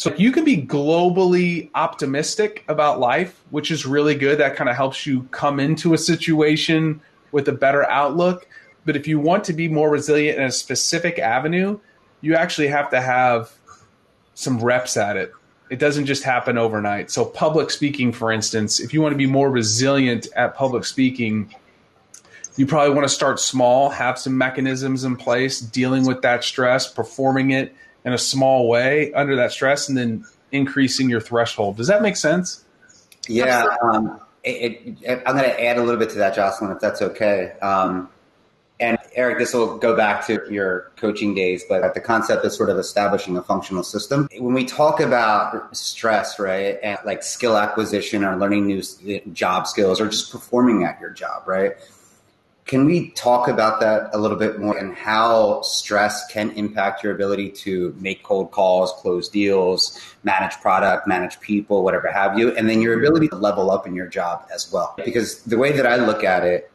[0.00, 4.38] So you can be globally optimistic about life, which is really good.
[4.38, 8.48] That kind of helps you come into a situation with a better outlook.
[8.86, 11.80] But if you want to be more resilient in a specific avenue,
[12.22, 13.52] you actually have to have
[14.32, 15.32] some reps at it.
[15.68, 17.10] It doesn't just happen overnight.
[17.10, 21.54] So, public speaking, for instance, if you want to be more resilient at public speaking,
[22.56, 26.90] you probably want to start small, have some mechanisms in place, dealing with that stress,
[26.90, 31.76] performing it in a small way under that stress and then increasing your threshold.
[31.76, 32.64] Does that make sense?
[33.28, 33.66] Yeah.
[33.82, 37.02] Um, it, it, I'm going to add a little bit to that, Jocelyn, if that's
[37.02, 37.52] okay.
[37.60, 38.08] Um,
[38.80, 42.70] and Erik, this will go back to your coaching days, but the concept is sort
[42.70, 44.26] of establishing a functional system.
[44.38, 48.82] When we talk about stress, right, and like skill acquisition or learning new
[49.34, 51.72] job skills or just performing at your job, right?
[52.70, 57.12] Can we talk about that a little bit more and how stress can impact your
[57.12, 62.70] ability to make cold calls, close deals, manage product, manage people, whatever have you, and
[62.70, 64.94] then your ability to level up in your job as well?
[65.04, 66.70] Because the way that I look at it,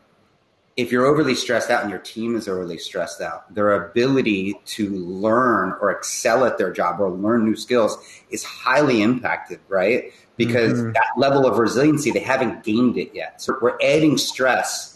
[0.75, 4.89] if you're overly stressed out and your team is overly stressed out, their ability to
[4.89, 7.97] learn or excel at their job or learn new skills
[8.31, 10.11] is highly impacted, right?
[10.35, 10.91] Because mm-hmm.
[10.91, 13.41] that level of resiliency, they haven't gained it yet.
[13.41, 14.94] So we're adding stress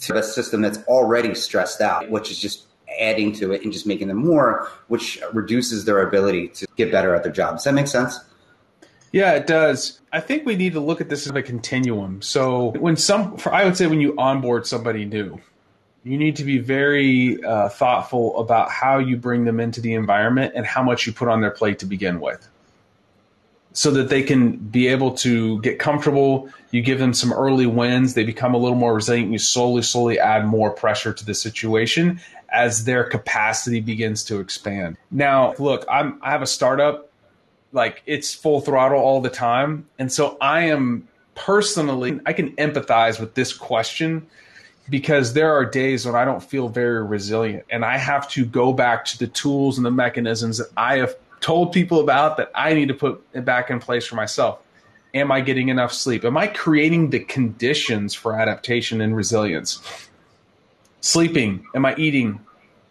[0.00, 2.66] to a system that's already stressed out, which is just
[2.98, 7.14] adding to it and just making them more, which reduces their ability to get better
[7.14, 7.56] at their job.
[7.56, 8.18] Does that make sense?
[9.12, 10.00] Yeah, it does.
[10.12, 12.22] I think we need to look at this as a continuum.
[12.22, 15.40] So when some, I would say when you onboard somebody new,
[16.04, 20.52] you need to be very uh, thoughtful about how you bring them into the environment
[20.54, 22.48] and how much you put on their plate to begin with
[23.72, 26.48] so that they can be able to get comfortable.
[26.70, 29.30] You give them some early wins, they become a little more resilient.
[29.32, 32.20] You slowly, slowly add more pressure to the situation
[32.50, 34.96] as their capacity begins to expand.
[35.10, 37.10] Now, look, I'm I have a startup,
[37.72, 43.20] like it's full throttle all the time, and so I am personally I can empathize
[43.20, 44.26] with this question
[44.90, 48.72] because there are days when I don't feel very resilient and I have to go
[48.72, 52.74] back to the tools and the mechanisms that I have told people about that I
[52.74, 54.60] need to put it back in place for myself.
[55.14, 56.24] Am I getting enough sleep?
[56.24, 59.80] Am I creating the conditions for adaptation and resilience?
[61.00, 61.64] Sleeping.
[61.74, 62.40] Am I eating?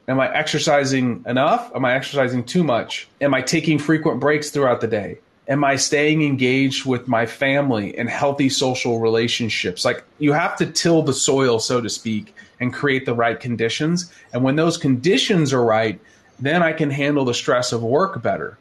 [0.08, 1.72] Am I exercising enough?
[1.76, 3.08] Am I exercising too much?
[3.22, 5.20] Am I taking frequent breaks throughout the day?
[5.50, 9.86] Am I staying engaged with my family and healthy social relationships?
[9.86, 14.12] Like you have to till the soil, so to speak, and create the right conditions.
[14.34, 16.00] And when those conditions are right,
[16.40, 18.58] then I can handle the stress of work better.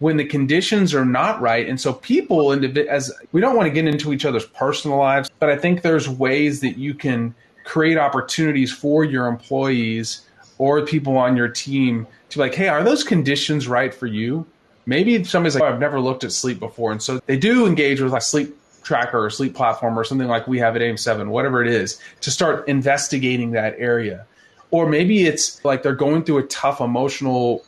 [0.00, 2.52] When the conditions are not right, and so people,
[2.88, 6.08] as we don't want to get into each other's personal lives, but I think there's
[6.08, 7.34] ways that you can
[7.64, 10.22] create opportunities for your employees
[10.58, 14.46] or people on your team to be like, hey, are those conditions right for you?
[14.86, 16.92] maybe somebody's like, oh, I've never looked at sleep before.
[16.92, 20.46] And so they do engage with like sleep tracker or sleep platform or something like
[20.46, 24.26] we have at AIM7, whatever it is, to start investigating that area.
[24.70, 27.64] Or maybe it's like they're going through a tough emotional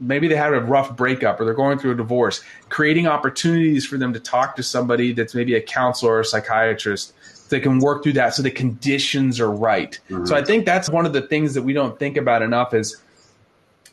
[0.00, 3.98] maybe they had a rough breakup or they're going through a divorce, creating opportunities for
[3.98, 7.12] them to talk to somebody that's maybe a counselor or a psychiatrist
[7.48, 9.98] they can work through that so the conditions are right.
[10.10, 10.26] Mm-hmm.
[10.26, 13.00] So I think that's one of the things that we don't think about enough is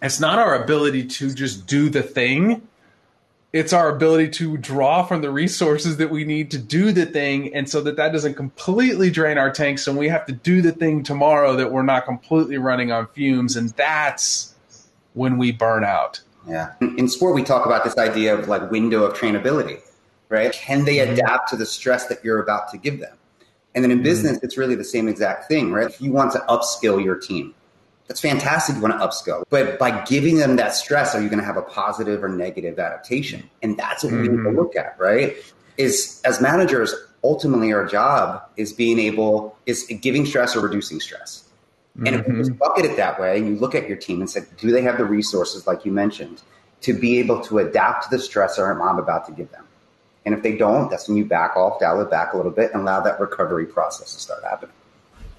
[0.01, 2.67] it's not our ability to just do the thing.
[3.55, 7.55] It's our ability to draw from the resources that we need to do the thing,
[7.55, 10.73] and so that that doesn't completely drain our tanks, and we have to do the
[10.73, 14.53] thing tomorrow that we're not completely running on fumes, and that's
[15.13, 16.19] when we burn out.
[16.45, 19.79] Yeah, in sport we talk about this idea of like window of trainability,
[20.27, 20.51] right?
[20.51, 21.13] Can they mm-hmm.
[21.13, 23.15] adapt to the stress that you're about to give them?
[23.73, 24.03] And then in mm-hmm.
[24.03, 25.87] business, it's really the same exact thing, right?
[25.87, 27.55] If you want to upskill your team,
[28.07, 28.75] that's fantastic.
[28.75, 31.57] You want to upskill, but by giving them that stress, are you going to have
[31.57, 33.49] a positive or negative adaptation?
[33.61, 34.21] And that's what mm-hmm.
[34.21, 34.57] we need to mm-hmm.
[34.57, 35.35] look at, right?
[35.77, 36.93] Is as managers,
[37.23, 41.43] ultimately our job is being able is giving stress or reducing stress.
[41.97, 42.19] And mm-hmm.
[42.19, 44.41] if you just bucket it that way, and you look at your team and say,
[44.57, 46.41] do they have the resources, like you mentioned,
[46.81, 49.65] to be able to adapt to the stressor I'm about to give them?
[50.25, 52.71] And if they don't, that's when you back off, dial it back a little bit,
[52.73, 54.75] and allow that recovery process to start happening.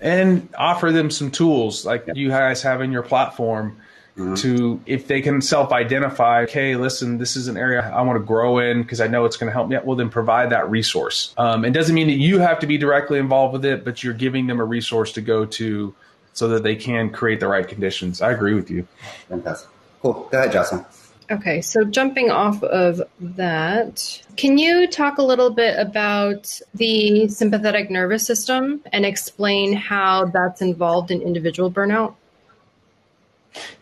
[0.00, 2.14] And offer them some tools like yeah.
[2.14, 3.80] you guys have in your platform
[4.16, 4.34] mm-hmm.
[4.34, 8.24] to, if they can self identify, okay, listen, this is an area I want to
[8.24, 9.76] grow in because I know it's going to help me.
[9.76, 11.34] out Well, then provide that resource.
[11.38, 14.14] Um, it doesn't mean that you have to be directly involved with it, but you're
[14.14, 15.94] giving them a resource to go to
[16.32, 18.20] so that they can create the right conditions.
[18.20, 18.86] I agree with you.
[19.28, 19.70] Fantastic.
[20.02, 20.28] Cool.
[20.30, 20.84] Go ahead, Jocelyn.
[21.28, 27.90] Okay, so jumping off of that, can you talk a little bit about the sympathetic
[27.90, 32.14] nervous system and explain how that's involved in individual burnout?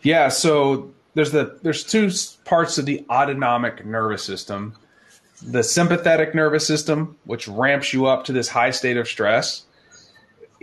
[0.01, 2.09] Yeah, so there's the there's two
[2.45, 4.75] parts of the autonomic nervous system.
[5.41, 9.65] The sympathetic nervous system, which ramps you up to this high state of stress,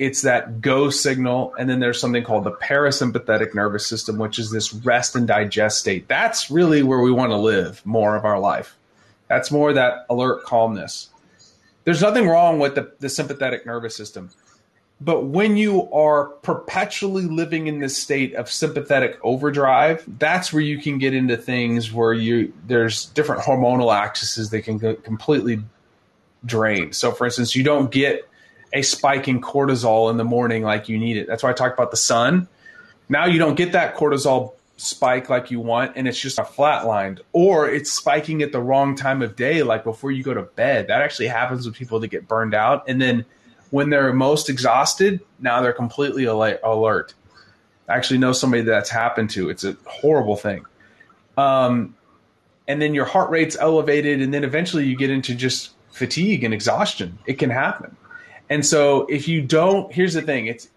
[0.03, 1.55] it's that go signal.
[1.57, 5.78] And then there's something called the parasympathetic nervous system, which is this rest and digest
[5.78, 6.09] state.
[6.09, 8.76] That's really where we want to live more of our life.
[9.28, 11.09] That's more that alert calmness.
[11.84, 14.30] There's nothing wrong with the, the sympathetic nervous system.
[15.00, 20.78] But when you are perpetually living in this state of sympathetic overdrive, that's where you
[20.78, 25.62] can get into things where you there's different hormonal axes that can completely
[26.44, 26.92] drain.
[26.92, 28.28] So, for instance, you don't get
[28.73, 31.27] a spike in cortisol in the morning like you need it.
[31.27, 32.49] That's why I talked about the sun.
[33.09, 37.20] Now you don't get that cortisol spike like you want and it's just a flatlined
[37.33, 40.89] or it's spiking at the wrong time of day like before you go to bed.
[40.89, 43.25] That actually happens with people that get burned out and then
[43.70, 47.14] when they're most exhausted now they're completely alert.
[47.89, 49.51] I actually know somebody that's happened to.
[49.51, 50.64] It's a horrible thing.
[51.37, 51.95] Um,
[52.66, 56.55] and then your heart rate's elevated and then eventually you get into just fatigue and
[56.55, 57.18] exhaustion.
[57.27, 57.97] It can happen
[58.53, 60.68] and so if you don't, here's the thing, it's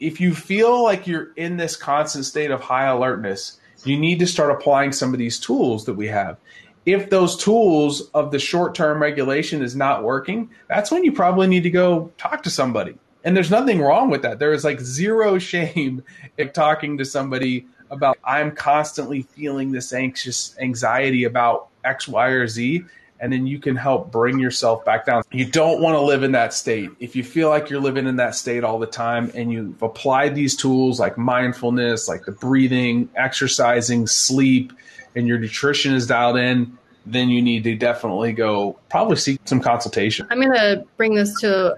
[0.00, 4.26] if you feel like you're in this constant state of high alertness, you need to
[4.26, 6.36] start applying some of these tools that we have.
[6.84, 11.62] If those tools of the short-term regulation is not working, that's when you probably need
[11.62, 12.98] to go talk to somebody.
[13.24, 14.38] And there's nothing wrong with that.
[14.38, 16.04] There is like zero shame
[16.36, 22.46] in talking to somebody about I'm constantly feeling this anxious anxiety about X, Y, or
[22.46, 22.84] Z
[23.20, 25.22] and then you can help bring yourself back down.
[25.32, 26.90] You don't want to live in that state.
[27.00, 30.34] If you feel like you're living in that state all the time and you've applied
[30.34, 34.72] these tools like mindfulness, like the breathing, exercising, sleep,
[35.14, 39.60] and your nutrition is dialed in, then you need to definitely go probably seek some
[39.60, 40.26] consultation.
[40.30, 41.76] I'm going to bring this to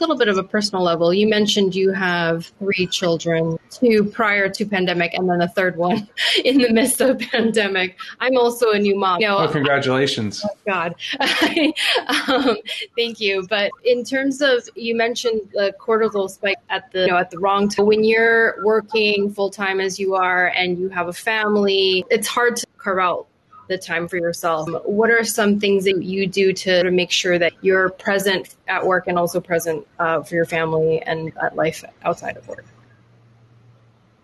[0.00, 4.64] little bit of a personal level, you mentioned you have three children, two prior to
[4.66, 6.08] pandemic, and then a third one
[6.44, 7.98] in the midst of pandemic.
[8.18, 9.20] I'm also a new mom.
[9.20, 10.44] You know, oh, congratulations!
[10.44, 10.94] Oh God,
[12.28, 12.56] um,
[12.96, 13.46] thank you.
[13.48, 17.38] But in terms of, you mentioned the cortisol spike at the you know, at the
[17.38, 17.86] wrong time.
[17.86, 22.56] When you're working full time as you are, and you have a family, it's hard
[22.56, 23.26] to carve out
[23.70, 24.68] the time for yourself.
[24.84, 29.06] What are some things that you do to make sure that you're present at work
[29.06, 32.66] and also present uh, for your family and at life outside of work?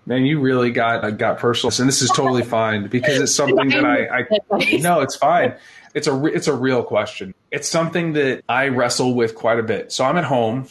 [0.04, 3.70] Man, you really got uh, got personal, and this is totally fine because it's something
[3.70, 5.54] that I, I no, it's fine.
[5.94, 7.32] It's a it's a real question.
[7.50, 9.90] It's something that I wrestle with quite a bit.
[9.92, 10.68] So I'm at home.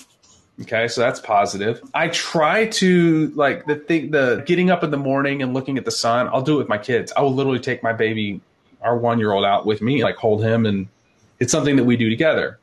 [0.61, 1.81] Okay, so that's positive.
[1.93, 5.83] I try to like the thing, the getting up in the morning and looking at
[5.83, 6.29] the sun.
[6.29, 7.11] I'll do it with my kids.
[7.15, 8.39] I will literally take my baby
[8.85, 10.87] our one year old out with me, like hold him, and
[11.41, 12.59] it's something that we do together.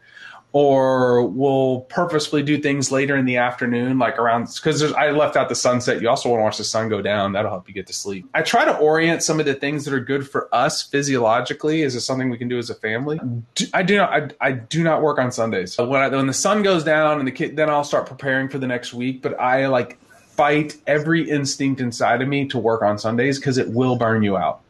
[0.54, 5.48] or we'll purposefully do things later in the afternoon, like around because I left out
[5.48, 6.02] the sunset.
[6.02, 7.32] You also want to watch the sun go down.
[7.32, 8.26] That'll help you get to sleep.
[8.34, 11.80] I try to orient some of the things that are good for us physiologically.
[11.82, 13.18] Is this something we can do as a family?
[13.72, 14.12] I do not.
[14.12, 15.78] I, I do not work on Sundays.
[15.78, 18.58] When I, when the sun goes down and the kid, then I'll start preparing for
[18.58, 19.22] the next week.
[19.22, 19.98] But I like
[20.36, 24.36] fight every instinct inside of me to work on Sundays because it will burn you
[24.36, 24.60] out.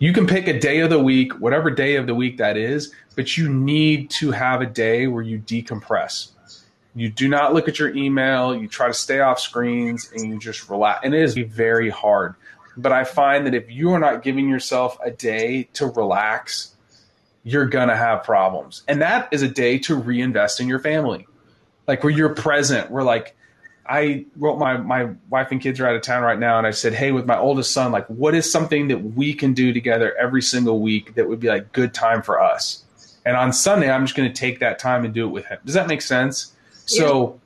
[0.00, 2.92] You can pick a day of the week, whatever day of the week that is,
[3.16, 6.30] but you need to have a day where you decompress.
[6.94, 10.38] You do not look at your email, you try to stay off screens, and you
[10.38, 11.00] just relax.
[11.04, 12.36] And it is very hard.
[12.76, 16.76] But I find that if you are not giving yourself a day to relax,
[17.42, 18.84] you're going to have problems.
[18.86, 21.26] And that is a day to reinvest in your family.
[21.88, 23.34] Like where you're present, where like,
[23.88, 26.72] I wrote my my wife and kids are out of town right now, and I
[26.72, 30.14] said, "Hey, with my oldest son, like, what is something that we can do together
[30.20, 32.84] every single week that would be like good time for us?"
[33.24, 35.58] And on Sunday, I'm just going to take that time and do it with him.
[35.64, 36.52] Does that make sense?
[36.88, 37.00] Yeah.
[37.00, 37.40] So,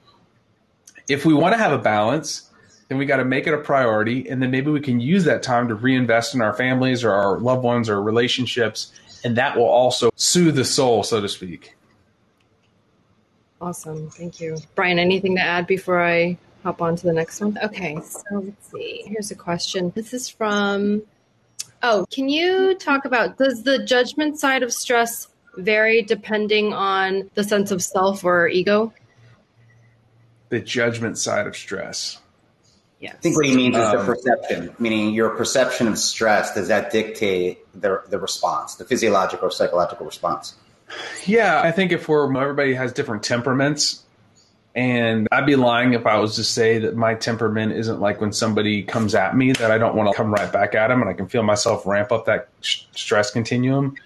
[1.08, 2.50] if we want to have a balance,
[2.88, 5.42] then we got to make it a priority, and then maybe we can use that
[5.42, 8.92] time to reinvest in our families or our loved ones or relationships,
[9.24, 11.74] and that will also soothe the soul, so to speak.
[13.62, 14.10] Awesome.
[14.10, 14.58] Thank you.
[14.74, 17.56] Brian, anything to add before I hop on to the next one?
[17.62, 17.96] Okay.
[18.02, 19.04] So let's see.
[19.06, 19.92] Here's a question.
[19.94, 21.02] This is from,
[21.80, 27.44] oh, can you talk about does the judgment side of stress vary depending on the
[27.44, 28.92] sense of self or ego?
[30.48, 32.18] The judgment side of stress.
[32.98, 33.14] Yes.
[33.14, 36.52] I think what he means is the um, perception, meaning your perception of stress.
[36.52, 40.56] Does that dictate the, the response, the physiological or psychological response?
[41.26, 44.02] Yeah, I think if we're everybody has different temperaments,
[44.74, 48.32] and I'd be lying if I was to say that my temperament isn't like when
[48.32, 51.10] somebody comes at me that I don't want to come right back at them, and
[51.10, 53.96] I can feel myself ramp up that stress continuum.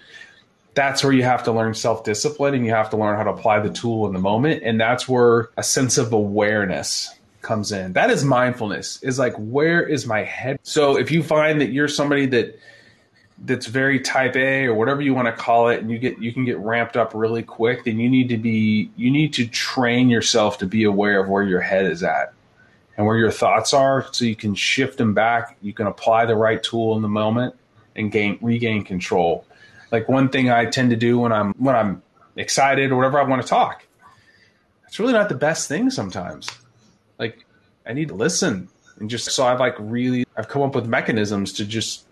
[0.73, 3.31] That's where you have to learn self discipline and you have to learn how to
[3.31, 4.61] apply the tool in the moment.
[4.63, 7.09] And that's where a sense of awareness
[7.41, 7.93] comes in.
[7.93, 10.59] That is mindfulness, is like, where is my head?
[10.63, 12.59] So if you find that you're somebody that
[13.45, 16.33] that's very type A or whatever you want to call it, and you get you
[16.33, 20.09] can get ramped up really quick, then you need to be you need to train
[20.09, 22.33] yourself to be aware of where your head is at
[22.97, 25.57] and where your thoughts are, so you can shift them back.
[25.61, 27.55] You can apply the right tool in the moment
[27.95, 29.45] and gain regain control.
[29.91, 32.01] Like one thing I tend to do when I'm when I'm
[32.35, 33.85] excited or whatever I want to talk,
[34.87, 36.49] it's really not the best thing sometimes.
[37.19, 37.45] Like
[37.85, 38.69] I need to listen
[38.99, 42.06] and just so I've like really I've come up with mechanisms to just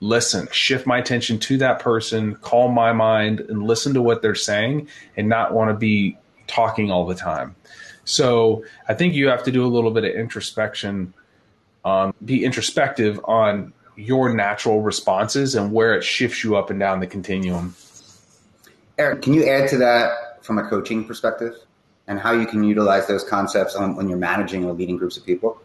[0.00, 4.34] listen, shift my attention to that person, calm my mind, and listen to what they're
[4.34, 7.54] saying and not want to be talking all the time.
[8.04, 11.14] So I think you have to do a little bit of introspection,
[11.84, 17.00] um, be introspective on your natural responses and where it shifts you up and down
[17.00, 17.74] the continuum.
[18.98, 21.54] Erik, can you add to that from a coaching perspective
[22.06, 25.24] and how you can utilize those concepts on, when you're managing or leading groups of
[25.24, 25.60] people?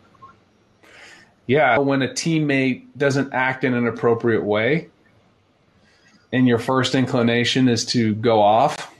[1.48, 4.89] Yeah, when a teammate doesn't act in an appropriate way,
[6.34, 8.93] and your first inclination is to go off,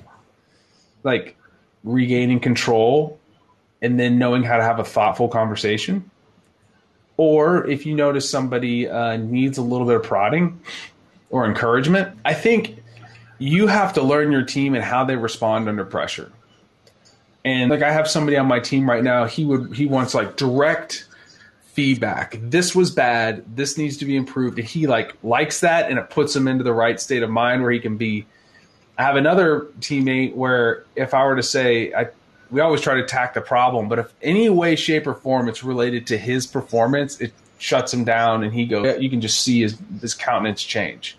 [1.04, 1.36] like
[1.84, 3.20] regaining control
[3.82, 6.10] and then knowing how to have a thoughtful conversation.
[7.18, 10.60] Or if you notice somebody uh, needs a little bit of prodding
[11.30, 12.84] or encouragement, I think
[13.38, 16.32] you have to learn your team and how they respond under pressure.
[17.44, 20.36] And like I have somebody on my team right now, he would he wants like
[20.36, 21.06] direct
[21.76, 22.38] feedback.
[22.42, 23.44] This was bad.
[23.54, 24.58] This needs to be improved.
[24.58, 27.62] And he like likes that, and it puts him into the right state of mind
[27.62, 28.26] where he can be.
[28.98, 32.08] I have another teammate where if I were to say, I
[32.50, 35.64] we always try to attack the problem, but if any way, shape, or form it's
[35.64, 39.02] related to his performance, it shuts him down, and he goes.
[39.02, 41.18] You can just see his his countenance change.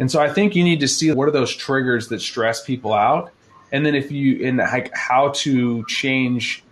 [0.00, 2.92] And so I think you need to see what are those triggers that stress people
[2.92, 3.30] out,
[3.70, 6.64] and then if you in like how to change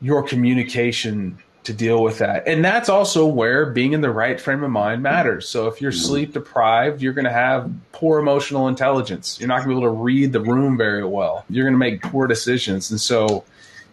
[0.00, 2.46] your communication to deal with that.
[2.46, 5.48] And that's also where being in the right frame of mind matters.
[5.48, 6.00] So if you're mm-hmm.
[6.00, 9.38] sleep deprived, you're going to have poor emotional intelligence.
[9.38, 11.44] You're not going to be able to read the room very well.
[11.50, 12.90] You're going to make poor decisions.
[12.90, 13.44] And so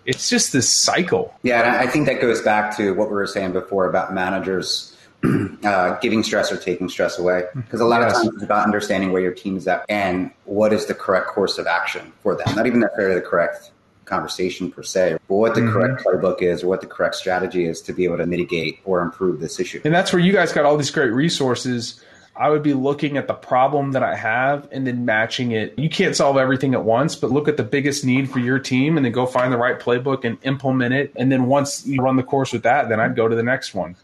[0.05, 1.33] it's just this cycle.
[1.43, 4.95] Yeah, and I think that goes back to what we were saying before about managers
[5.63, 7.45] uh, giving stress or taking stress away.
[7.55, 8.11] Because a lot yes.
[8.11, 11.27] of times it's about understanding where your team is at and what is the correct
[11.27, 12.55] course of action for them.
[12.55, 13.71] Not even necessarily the correct
[14.05, 15.71] conversation per se, but what the mm-hmm.
[15.71, 19.01] correct playbook is or what the correct strategy is to be able to mitigate or
[19.01, 19.81] improve this issue.
[19.83, 22.01] And that's where you guys got all these great resources.
[22.35, 25.77] I would be looking at the problem that I have and then matching it.
[25.77, 28.97] You can't solve everything at once, but look at the biggest need for your team
[28.97, 31.11] and then go find the right playbook and implement it.
[31.15, 33.75] And then once you run the course with that, then I'd go to the next
[33.75, 33.95] one.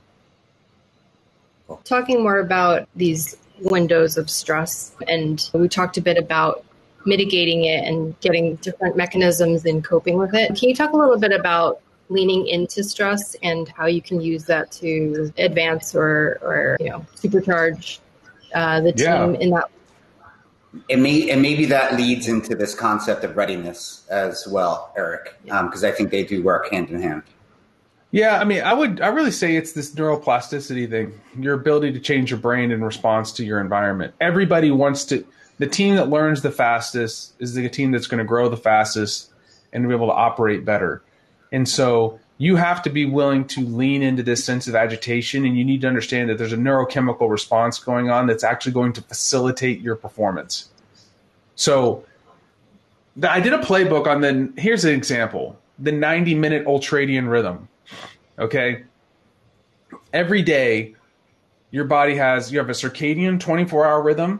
[1.83, 6.65] Talking more about these windows of stress, and we talked a bit about
[7.05, 10.47] mitigating it and getting different mechanisms in coping with it.
[10.55, 14.45] Can you talk a little bit about leaning into stress and how you can use
[14.45, 17.99] that to advance or, or you know, supercharge
[18.53, 19.39] uh, the team yeah.
[19.39, 19.69] in that
[20.89, 25.83] and, may, and maybe that leads into this concept of readiness as well, Erik, because
[25.83, 27.23] um, I think they do work hand in hand.
[28.11, 31.99] Yeah, I mean, I would, I really say it's this neuroplasticity thing, your ability to
[31.99, 34.13] change your brain in response to your environment.
[34.19, 35.25] Everybody wants to,
[35.59, 39.29] the team that learns the fastest is the team that's going to grow the fastest
[39.71, 41.03] and be able to operate better.
[41.51, 45.57] And so you have to be willing to lean into this sense of agitation and
[45.57, 49.01] you need to understand that there's a neurochemical response going on that's actually going to
[49.01, 50.69] facilitate your performance.
[51.55, 52.05] So
[53.21, 57.67] I did a playbook on the here's an example, the 90 minute ultradian rhythm.
[58.39, 58.83] Okay?
[60.13, 60.95] Every day
[61.71, 64.39] your body has you have a circadian 24 hour rhythm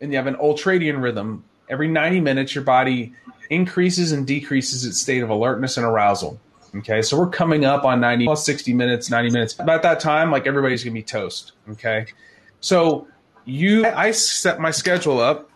[0.00, 1.44] and you have an ultradian rhythm.
[1.68, 3.12] Every 90 minutes your body
[3.48, 6.40] increases and decreases its state of alertness and arousal.
[6.76, 9.58] Okay, so we're coming up on 90 plus 60 minutes, 90 minutes.
[9.58, 11.52] About that time, like everybody's gonna be toast.
[11.70, 12.06] Okay,
[12.60, 13.08] so
[13.44, 15.50] you, I set my schedule up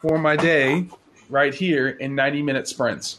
[0.00, 0.88] for my day
[1.28, 3.18] right here in 90 minute sprints.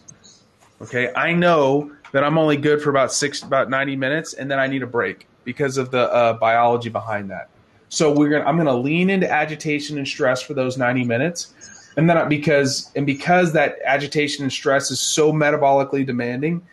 [0.82, 4.58] Okay, I know that I'm only good for about six, about 90 minutes, and then
[4.58, 7.51] I need a break because of the uh, biology behind that.
[7.92, 11.54] So we're gonna, I'm gonna lean into agitation and stress for those 90 minutes,
[11.98, 16.66] and then because and because that agitation and stress is so metabolically demanding,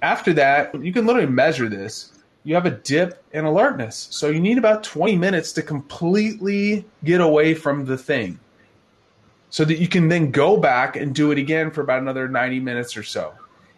[0.00, 2.12] after that, you can literally measure this.
[2.44, 4.08] You have a dip in alertness.
[4.10, 8.40] So you need about 20 minutes to completely get away from the thing
[9.50, 12.60] so that you can then go back and do it again for about another 90
[12.60, 13.34] minutes or so.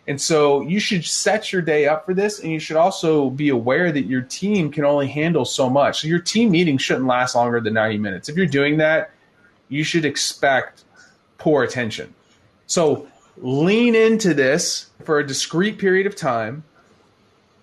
[0.06, 3.48] And so you should set your day up for this, and you should also be
[3.48, 6.02] aware that your team can only handle so much.
[6.02, 8.28] So your team meeting shouldn't last longer than 90 minutes.
[8.28, 9.10] If you're doing that,
[9.68, 10.84] you should expect
[11.38, 12.14] poor attention.
[12.66, 13.06] So
[13.38, 16.64] lean into this for a discrete period of time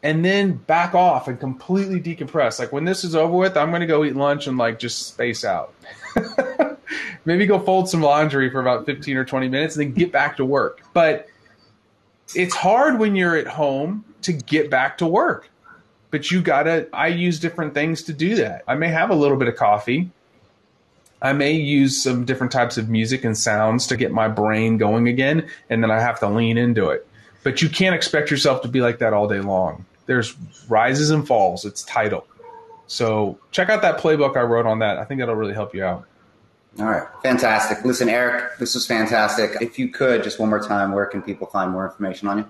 [0.04, 2.60] and then back off and completely decompress.
[2.60, 5.08] Like when this is over with, I'm going to go eat lunch and like just
[5.08, 5.74] space out.
[7.26, 10.38] Maybe go fold some laundry for about 15 or 20 minutes and then get back
[10.38, 10.82] to work.
[10.94, 11.28] But
[12.36, 15.50] it's hard when you're at home to get back to work.
[16.10, 18.64] But you got to, I use different things to do that.
[18.68, 20.12] I may have a little bit of coffee
[21.22, 25.08] I may use some different types of music and sounds to get my brain going
[25.08, 27.08] again, and then I have to lean into it.
[27.44, 29.86] But you can't expect yourself to be like that all day long.
[30.08, 30.36] There's
[30.68, 31.64] rises and falls.
[31.64, 32.26] It's tidal.
[32.88, 34.98] So check out that playbook I wrote on that.
[34.98, 36.06] I think that'll really help you out.
[36.80, 37.04] All right.
[37.22, 37.84] Fantastic.
[37.84, 39.62] Listen, Erik, this was fantastic.
[39.62, 42.48] If you could, just one more time, where can people find more information on you?